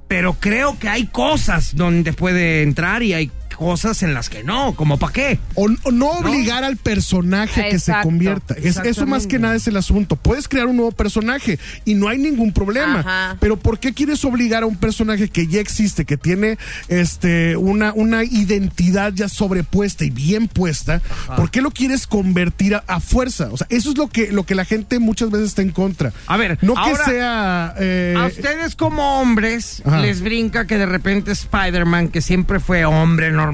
pero 0.08 0.34
creo 0.34 0.78
que 0.78 0.90
hay 0.90 1.08
cosas 1.08 1.74
donde 1.74 2.12
puede 2.12 2.64
entrar 2.64 3.02
y 3.02 3.14
hay 3.14 3.32
cosas 3.62 4.02
en 4.02 4.15
las 4.15 4.28
que 4.28 4.43
no, 4.43 4.74
como 4.74 4.97
para 4.97 5.13
qué. 5.13 5.39
O, 5.54 5.67
o 5.84 5.91
no 5.91 6.10
obligar 6.13 6.63
al 6.63 6.78
personaje 6.78 7.69
que 7.69 7.78
se 7.78 7.93
convierta. 8.02 8.56
Es- 8.56 8.78
eso 8.78 9.06
más 9.06 9.28
que 9.28 9.38
nada 9.38 9.54
es 9.56 9.67
el 9.67 9.78
asunto. 9.78 10.15
Puedes 10.15 10.47
crear 10.47 10.65
un 10.65 10.78
nuevo 10.78 10.91
personaje 10.91 11.60
y 11.86 11.93
no 11.93 12.08
hay 12.08 12.17
ningún 12.17 12.54
problema. 12.54 13.02
Ajá. 13.02 13.38
Pero 13.39 13.58
¿por 13.58 13.78
qué 13.78 13.93
quieres 13.93 14.26
obligar 14.26 14.63
a 14.63 14.65
un 14.65 14.78
personaje 14.78 15.30
que 15.30 15.45
ya 15.45 15.60
existe, 15.62 16.06
que 16.06 16.17
tiene 16.17 16.58
este 16.88 17.56
una, 17.56 17.93
una 17.93 18.24
identidad 18.24 19.13
ya 19.13 19.30
sobrepuesta 19.30 20.06
y 20.06 20.10
bien 20.10 20.47
puesta? 20.47 21.00
¿Por 21.36 21.52
qué 21.52 21.62
lo 21.62 21.69
quieres 21.69 22.08
convertir 22.08 22.74
a, 22.74 22.84
a 22.88 23.00
fuerza? 23.00 23.50
O 23.52 23.58
sea, 23.58 23.67
eso 23.69 23.91
es 23.91 23.97
lo 23.97 24.08
que, 24.08 24.32
lo 24.32 24.43
que 24.43 24.56
la 24.56 24.65
gente 24.65 24.97
muchas 24.97 25.30
veces 25.30 25.50
está 25.50 25.62
en 25.62 25.69
contra. 25.71 26.12
A 26.26 26.36
ver, 26.38 26.58
no 26.63 26.74
ahora- 26.76 26.97
que 27.06 27.12
sea... 27.12 27.76
eh, 27.80 28.15
A 28.17 28.26
ustedes 28.26 28.76
como 28.76 29.21
hombres 29.21 29.84
Ajá. 29.86 30.00
les 30.00 30.21
brinca 30.21 30.65
que 30.65 30.80
de 30.80 30.88
repente 30.88 31.32
Spider-Man, 31.32 32.08
que 32.10 32.21
siempre 32.21 32.60
fue 32.60 32.86
hombre 32.86 33.30
normal, 33.32 33.51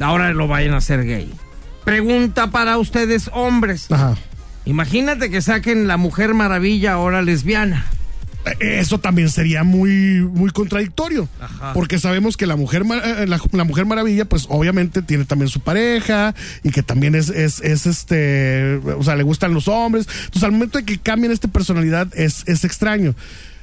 ahora 0.00 0.32
lo 0.32 0.48
vayan 0.48 0.74
a 0.74 0.78
hacer 0.78 1.04
gay. 1.04 1.32
Pregunta 1.84 2.50
para 2.50 2.78
ustedes 2.78 3.30
hombres. 3.32 3.90
Ajá. 3.90 4.16
Imagínate 4.64 5.30
que 5.30 5.42
saquen 5.42 5.88
la 5.88 5.96
Mujer 5.96 6.34
Maravilla 6.34 6.92
ahora 6.92 7.22
lesbiana. 7.22 7.86
Eso 8.58 8.98
también 8.98 9.28
sería 9.28 9.62
muy, 9.62 10.20
muy 10.20 10.50
contradictorio. 10.50 11.28
Ajá. 11.40 11.72
Porque 11.74 11.98
sabemos 11.98 12.36
que 12.36 12.46
la 12.46 12.56
mujer, 12.56 12.82
eh, 12.82 13.26
la, 13.28 13.40
la 13.52 13.64
mujer 13.64 13.86
maravilla, 13.86 14.24
pues 14.24 14.46
obviamente 14.48 15.02
tiene 15.02 15.24
también 15.24 15.48
su 15.48 15.60
pareja 15.60 16.34
y 16.64 16.70
que 16.70 16.82
también 16.82 17.14
es, 17.14 17.28
es, 17.28 17.60
es 17.60 17.86
este, 17.86 18.76
o 18.76 19.02
sea, 19.04 19.14
le 19.14 19.22
gustan 19.22 19.54
los 19.54 19.68
hombres. 19.68 20.08
Entonces, 20.24 20.42
al 20.42 20.52
momento 20.52 20.78
de 20.78 20.84
que 20.84 20.98
cambien 20.98 21.30
esta 21.30 21.48
personalidad, 21.48 22.08
es, 22.14 22.42
es 22.46 22.64
extraño. 22.64 23.14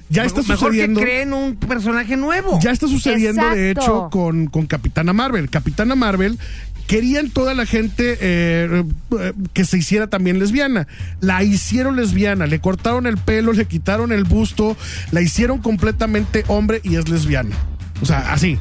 Ya 0.10 0.24
está 0.24 0.42
Mejor 0.42 0.58
sucediendo. 0.58 1.00
que 1.00 1.06
creen 1.06 1.34
un 1.34 1.56
personaje 1.56 2.18
nuevo. 2.18 2.60
Ya 2.62 2.72
está 2.72 2.88
sucediendo, 2.88 3.48
de 3.50 3.72
hecho, 3.72 4.10
con, 4.12 4.48
con 4.48 4.66
Capitana 4.66 5.14
Marvel. 5.14 5.50
Capitana 5.50 5.96
Marvel 5.96 6.40
querían 6.88 7.30
toda 7.30 7.54
la 7.54 7.68
gente 7.68 8.18
eh, 8.20 8.84
eh, 9.20 9.34
que 9.54 9.64
se 9.64 9.78
hiciera 9.78 10.08
también 10.08 10.40
lesbiana. 10.40 10.88
La 11.22 11.44
hicieron 11.44 11.96
lesbiana, 11.96 12.48
le 12.48 12.60
cortaron 12.60 13.06
el 13.06 13.18
pelo, 13.18 13.54
le 13.54 13.66
quitaron 13.66 14.12
el 14.12 14.24
busto, 14.24 14.76
la 15.12 15.22
hicieron 15.22 15.60
completamente 15.60 16.44
hombre 16.48 16.82
y 16.84 16.96
es 16.96 17.08
lesbiana. 17.08 17.56
O 18.02 18.06
sea, 18.08 18.34
así, 18.34 18.58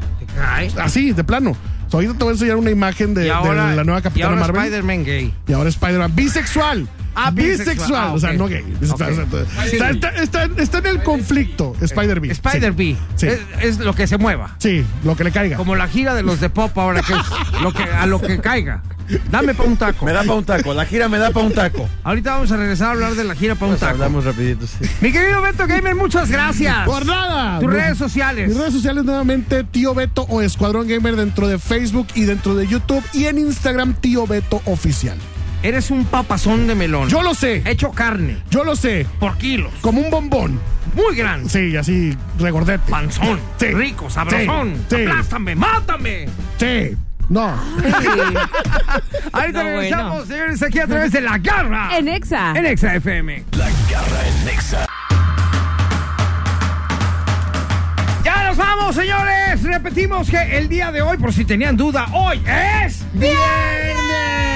así, 0.76 1.12
de 1.12 1.24
plano. 1.24 1.52
O 1.52 1.90
sea, 1.90 1.98
ahorita 1.98 2.18
te 2.18 2.24
voy 2.24 2.28
a 2.28 2.34
enseñar 2.34 2.56
una 2.56 2.70
imagen 2.70 3.14
de, 3.14 3.24
y 3.24 3.28
la 3.28 3.82
nueva 3.82 4.00
y 4.00 4.02
Capitana 4.02 4.28
ahora 4.34 4.40
Marvel. 4.42 4.62
Spider-Man 4.64 5.04
gay. 5.04 5.34
Y 5.46 5.52
ahora 5.54 5.70
Spider-Man. 5.70 6.14
Bisexual. 6.14 6.86
Ah, 7.26 7.30
bisexual. 7.30 8.00
Ah, 8.08 8.12
O 8.14 8.18
sea, 8.18 8.32
no 8.32 8.46
gay. 8.46 8.62
Bisexual. 8.80 9.26
Está, 9.72 9.90
está- 9.90 10.10
está- 10.44 10.48
está 10.62 10.78
en 10.78 10.86
el 10.86 11.02
conflicto, 11.02 11.74
Spider-B. 11.80 12.30
Spider-B. 12.30 12.96
Sí. 13.16 13.26
Es, 13.26 13.40
es 13.60 13.78
lo 13.78 13.92
que 13.94 14.06
se 14.06 14.18
mueva. 14.18 14.54
Sí, 14.58 14.84
lo 15.04 15.16
que 15.16 15.24
le 15.24 15.32
caiga. 15.32 15.56
Como 15.56 15.74
la 15.76 15.88
gira 15.88 16.14
de 16.14 16.22
los 16.22 16.40
de 16.40 16.48
pop 16.50 16.76
ahora 16.78 17.02
que 17.02 17.12
es 17.12 17.60
lo 17.62 17.72
que, 17.72 17.82
a 17.82 18.06
lo 18.06 18.20
que 18.20 18.38
caiga. 18.40 18.82
Dame 19.30 19.54
pa' 19.54 19.62
un 19.64 19.76
taco. 19.78 20.04
Me 20.04 20.12
da 20.12 20.20
para 20.20 20.34
un 20.34 20.44
taco, 20.44 20.74
la 20.74 20.84
gira 20.84 21.08
me 21.08 21.16
da 21.16 21.30
para 21.30 21.46
un 21.46 21.52
taco. 21.54 21.88
Ahorita 22.04 22.32
vamos 22.34 22.52
a 22.52 22.58
regresar 22.58 22.88
a 22.88 22.90
hablar 22.92 23.14
de 23.14 23.24
la 23.24 23.34
gira 23.34 23.54
pa' 23.54 23.64
un 23.64 23.70
Pues 23.72 23.80
taco. 23.80 23.92
hablamos 23.94 24.24
rapidito, 24.24 24.66
sí. 24.66 24.86
Mi 25.00 25.10
querido 25.12 25.40
Beto 25.40 25.66
Gamer, 25.66 25.94
muchas 25.94 26.30
gracias. 26.30 26.84
Por 26.86 27.06
nada. 27.06 27.58
Tus 27.58 27.70
redes 27.72 27.96
sociales. 27.96 28.48
Mis 28.50 28.58
redes 28.58 28.74
sociales 28.74 29.04
nuevamente, 29.04 29.64
Tío 29.64 29.94
Beto 29.94 30.22
o 30.28 30.42
Escuadrón 30.42 30.86
Gamer 30.86 31.16
dentro 31.16 31.48
de 31.48 31.58
Facebook 31.58 32.08
y 32.14 32.24
dentro 32.24 32.54
de 32.54 32.66
YouTube 32.66 33.02
y 33.14 33.24
en 33.24 33.38
Instagram, 33.38 33.94
Tío 33.94 34.26
Beto 34.26 34.60
Oficial. 34.66 35.16
Eres 35.62 35.90
un 35.90 36.04
papazón 36.04 36.66
de 36.68 36.74
melón. 36.74 37.08
Yo 37.08 37.20
lo 37.22 37.34
sé, 37.34 37.62
Hecho 37.66 37.90
carne. 37.90 38.38
yo 38.50 38.62
lo 38.64 38.76
sé, 38.76 39.06
Por 39.18 39.36
kilos. 39.38 39.72
como 39.80 40.00
un 40.00 40.10
bombón. 40.10 40.60
Muy 40.94 41.14
grande. 41.16 41.48
Sí, 41.50 41.76
así, 41.76 42.16
regordete. 42.38 42.90
Panzón. 42.90 43.38
Sí. 43.58 43.66
Rico, 43.66 44.08
sabrosón. 44.08 44.74
Sí, 44.88 44.96
sí. 44.96 45.02
Aplástame, 45.02 45.54
mátame. 45.56 46.26
Sí, 46.58 46.96
no. 47.28 47.42
Ahorita 49.32 49.62
No, 49.62 49.68
regresamos, 49.68 50.10
bueno. 50.12 50.26
señores, 50.26 50.62
aquí 50.62 50.78
a 50.78 50.86
través 50.86 51.12
de 51.12 51.20
La 51.20 51.38
Garra. 51.38 51.98
En 51.98 52.08
Exa. 52.08 52.52
En 52.56 52.64
Exa 52.66 52.94
FM. 52.94 53.44
La 53.56 53.66
garra 53.90 54.28
en 54.28 54.44
Nexa. 54.44 54.86
Ya 58.24 58.44
nos 58.48 58.56
vamos, 58.56 58.94
señores. 58.94 59.62
Repetimos 59.62 60.30
que 60.30 60.56
el 60.56 60.68
día 60.68 60.90
de 60.92 61.02
hoy, 61.02 61.16
por 61.18 61.32
si 61.32 61.44
tenían 61.44 61.76
duda, 61.76 62.06
hoy 62.12 62.40
es 62.46 63.04
viernes. 63.12 64.47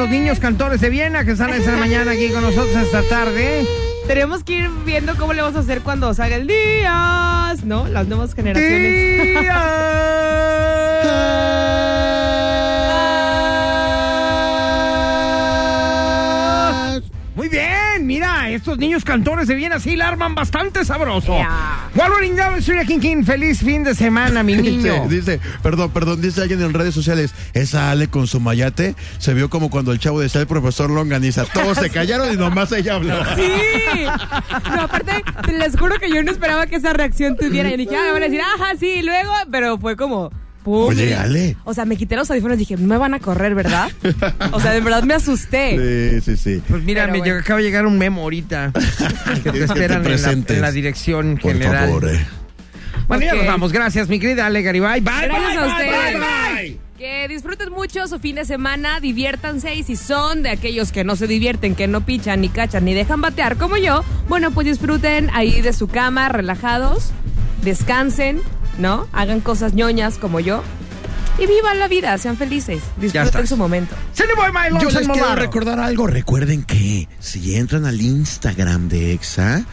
Los 0.00 0.08
niños 0.08 0.40
cantores 0.40 0.80
de 0.80 0.88
Viena 0.88 1.26
que 1.26 1.32
están 1.32 1.50
esta 1.50 1.76
mañana 1.76 2.12
aquí 2.12 2.30
con 2.30 2.40
nosotros 2.40 2.74
esta 2.74 3.02
tarde. 3.02 3.66
Tenemos 4.06 4.42
que 4.42 4.60
ir 4.60 4.70
viendo 4.86 5.14
cómo 5.14 5.34
le 5.34 5.42
vamos 5.42 5.58
a 5.58 5.60
hacer 5.60 5.82
cuando 5.82 6.14
salga 6.14 6.36
el 6.36 6.46
día, 6.46 7.54
¿no? 7.64 7.86
Las 7.86 8.08
nuevas 8.08 8.34
generaciones. 8.34 9.36
estos 18.60 18.76
niños 18.76 19.04
cantores 19.04 19.48
de 19.48 19.54
Viena 19.54 19.80
sí 19.80 19.96
la 19.96 20.08
arman 20.08 20.34
bastante 20.34 20.84
sabroso. 20.84 21.34
Ya. 21.38 21.88
Wolverine 21.94 22.36
Down, 22.36 22.86
King 22.86 23.00
King, 23.00 23.24
feliz 23.24 23.60
fin 23.60 23.82
de 23.84 23.94
semana, 23.94 24.42
mi 24.42 24.54
niño. 24.56 25.08
Dice, 25.08 25.38
dice, 25.38 25.40
perdón, 25.62 25.90
perdón, 25.90 26.20
dice 26.20 26.42
alguien 26.42 26.60
en 26.60 26.74
redes 26.74 26.92
sociales, 26.92 27.34
esa 27.54 27.90
Ale 27.90 28.08
con 28.08 28.26
su 28.26 28.38
mayate 28.38 28.94
se 29.18 29.32
vio 29.32 29.48
como 29.48 29.70
cuando 29.70 29.92
el 29.92 29.98
chavo 29.98 30.20
decía 30.20 30.42
el 30.42 30.46
profesor 30.46 30.90
Longaniza. 30.90 31.46
Todos 31.46 31.78
se 31.78 31.88
callaron 31.88 32.34
y 32.34 32.36
nomás 32.36 32.70
ella 32.72 32.96
habló. 32.96 33.14
Sí. 33.40 34.04
No, 34.74 34.82
aparte, 34.82 35.24
les 35.52 35.78
juro 35.78 35.98
que 35.98 36.10
yo 36.10 36.22
no 36.22 36.30
esperaba 36.30 36.66
que 36.66 36.76
esa 36.76 36.92
reacción 36.92 37.36
tuviera. 37.36 37.70
Y 37.70 37.76
dije, 37.76 37.96
ah, 37.96 38.02
me 38.06 38.12
van 38.12 38.22
a 38.22 38.26
decir, 38.26 38.40
ajá, 38.42 38.72
sí, 38.78 38.86
y 38.98 39.02
luego, 39.02 39.32
pero 39.50 39.78
fue 39.78 39.96
como. 39.96 40.30
Pum. 40.64 40.88
Oye, 40.88 41.14
Ale. 41.14 41.56
O 41.64 41.74
sea, 41.74 41.84
me 41.84 41.96
quité 41.96 42.16
los 42.16 42.30
audífonos 42.30 42.56
y 42.56 42.60
dije, 42.60 42.76
no 42.76 42.86
me 42.86 42.96
van 42.98 43.14
a 43.14 43.20
correr, 43.20 43.54
¿verdad? 43.54 43.90
O 44.52 44.60
sea, 44.60 44.72
de 44.72 44.80
verdad 44.80 45.02
me 45.04 45.14
asusté. 45.14 46.20
Sí, 46.20 46.36
sí, 46.36 46.36
sí. 46.36 46.62
Pues 46.68 46.82
mira, 46.82 47.06
me 47.06 47.18
bueno. 47.18 47.36
acaba 47.36 47.58
de 47.58 47.64
llegar 47.66 47.86
un 47.86 47.98
memo 47.98 48.22
ahorita 48.22 48.72
que 49.42 49.50
te 49.50 49.58
te 49.58 49.64
esperan 49.64 50.04
en 50.06 50.22
la, 50.22 50.32
en 50.32 50.60
la 50.60 50.70
dirección 50.72 51.38
Por 51.40 51.52
general. 51.52 51.86
favor, 51.88 52.08
eh. 52.10 52.26
Bueno, 53.08 53.24
ya 53.24 53.32
Ok. 53.32 53.38
nos 53.38 53.46
vamos. 53.46 53.72
Gracias, 53.72 54.08
mi 54.08 54.20
querida 54.20 54.46
Ale 54.46 54.62
Garibay. 54.62 55.00
Bye, 55.00 55.12
Gracias 55.24 55.54
bye, 55.54 55.58
a 55.58 55.60
bye, 55.62 55.70
ustedes. 55.72 56.12
bye, 56.20 56.62
bye. 56.62 56.78
Que 56.96 57.28
disfruten 57.28 57.70
mucho 57.72 58.06
su 58.08 58.18
fin 58.18 58.36
de 58.36 58.44
semana, 58.44 59.00
diviértanse 59.00 59.74
y 59.74 59.82
si 59.84 59.96
son 59.96 60.42
de 60.42 60.50
aquellos 60.50 60.92
que 60.92 61.02
no 61.02 61.16
se 61.16 61.26
divierten, 61.26 61.74
que 61.74 61.88
no 61.88 62.02
pichan, 62.04 62.42
ni 62.42 62.50
cachan, 62.50 62.84
ni 62.84 62.92
dejan 62.92 63.22
batear 63.22 63.56
como 63.56 63.78
yo, 63.78 64.04
bueno, 64.28 64.50
pues 64.50 64.66
disfruten 64.66 65.30
ahí 65.32 65.62
de 65.62 65.72
su 65.72 65.88
cama, 65.88 66.28
relajados, 66.28 67.12
descansen, 67.62 68.42
¿no? 68.80 69.06
Hagan 69.12 69.40
cosas 69.40 69.74
ñoñas 69.74 70.18
como 70.18 70.40
yo 70.40 70.62
y 71.38 71.46
vivan 71.46 71.78
la 71.78 71.88
vida, 71.88 72.16
sean 72.18 72.36
felices, 72.36 72.82
disfruten 72.96 73.46
su 73.46 73.56
momento. 73.56 73.94
Se 74.12 74.26
le 74.26 74.34
voy, 74.34 74.46
Yo 74.80 74.90
les 74.90 75.08
quiero 75.08 75.34
recordar 75.36 75.80
algo. 75.80 76.06
Recuerden 76.06 76.64
que 76.64 77.08
si 77.18 77.56
entran 77.56 77.86
al 77.86 78.00
Instagram 78.00 78.88
de 78.88 79.14
EXA, 79.14 79.64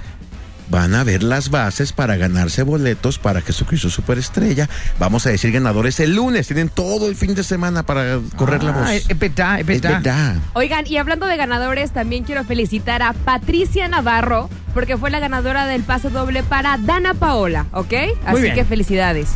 van 0.69 0.95
a 0.95 1.03
ver 1.03 1.23
las 1.23 1.49
bases 1.49 1.93
para 1.93 2.17
ganarse 2.17 2.63
boletos 2.63 3.19
para 3.19 3.41
Jesucristo 3.41 3.89
Superestrella. 3.89 4.69
Vamos 4.99 5.25
a 5.25 5.29
decir 5.29 5.51
ganadores 5.51 5.99
el 5.99 6.15
lunes. 6.15 6.47
Tienen 6.47 6.69
todo 6.69 7.07
el 7.07 7.15
fin 7.15 7.35
de 7.35 7.43
semana 7.43 7.83
para 7.83 8.19
correr 8.35 8.63
la 8.63 8.71
voz. 8.71 8.89
Es 8.89 9.07
verdad, 9.19 9.59
es 9.59 9.61
es 9.61 9.81
verdad. 9.81 10.01
verdad. 10.01 10.35
Oigan, 10.53 10.85
y 10.87 10.97
hablando 10.97 11.25
de 11.25 11.37
ganadores, 11.37 11.91
también 11.91 12.23
quiero 12.23 12.43
felicitar 12.43 13.01
a 13.01 13.13
Patricia 13.13 13.87
Navarro, 13.87 14.49
porque 14.73 14.97
fue 14.97 15.09
la 15.09 15.19
ganadora 15.19 15.65
del 15.65 15.83
pase 15.83 16.09
doble 16.09 16.43
para 16.43 16.77
Dana 16.77 17.13
Paola, 17.13 17.65
¿ok? 17.71 17.93
Así 18.25 18.41
bien. 18.41 18.55
que 18.55 18.65
felicidades. 18.65 19.29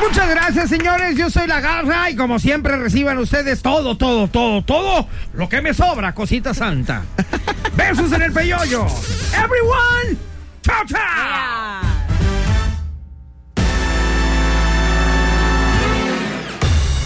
Muchas 0.00 0.28
gracias, 0.28 0.68
señores. 0.68 1.16
Yo 1.16 1.30
soy 1.30 1.46
la 1.46 1.60
garra 1.60 2.10
y 2.10 2.16
como 2.16 2.38
siempre 2.38 2.76
reciban 2.76 3.18
ustedes 3.18 3.62
todo, 3.62 3.96
todo, 3.96 4.28
todo, 4.28 4.62
todo 4.62 5.06
lo 5.34 5.48
que 5.48 5.62
me 5.62 5.72
sobra, 5.72 6.14
cosita 6.14 6.52
santa. 6.52 7.02
Besos 7.76 8.12
en 8.12 8.22
el 8.22 8.32
peyoyo. 8.32 8.86
Everyone, 9.32 10.18
chao, 10.64 10.84
chao. 10.86 11.80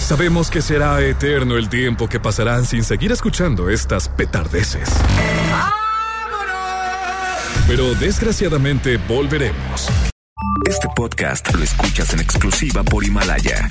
Sabemos 0.00 0.50
que 0.50 0.62
será 0.62 1.02
eterno 1.02 1.58
el 1.58 1.68
tiempo 1.68 2.08
que 2.08 2.18
pasarán 2.18 2.64
sin 2.64 2.82
seguir 2.82 3.12
escuchando 3.12 3.68
estas 3.68 4.08
petardeces. 4.08 4.88
Pero 7.66 7.94
desgraciadamente 7.94 8.96
volveremos. 8.96 9.90
Este 10.66 10.88
podcast 10.96 11.52
lo 11.54 11.62
escuchas 11.62 12.14
en 12.14 12.20
exclusiva 12.20 12.82
por 12.82 13.04
Himalaya. 13.04 13.68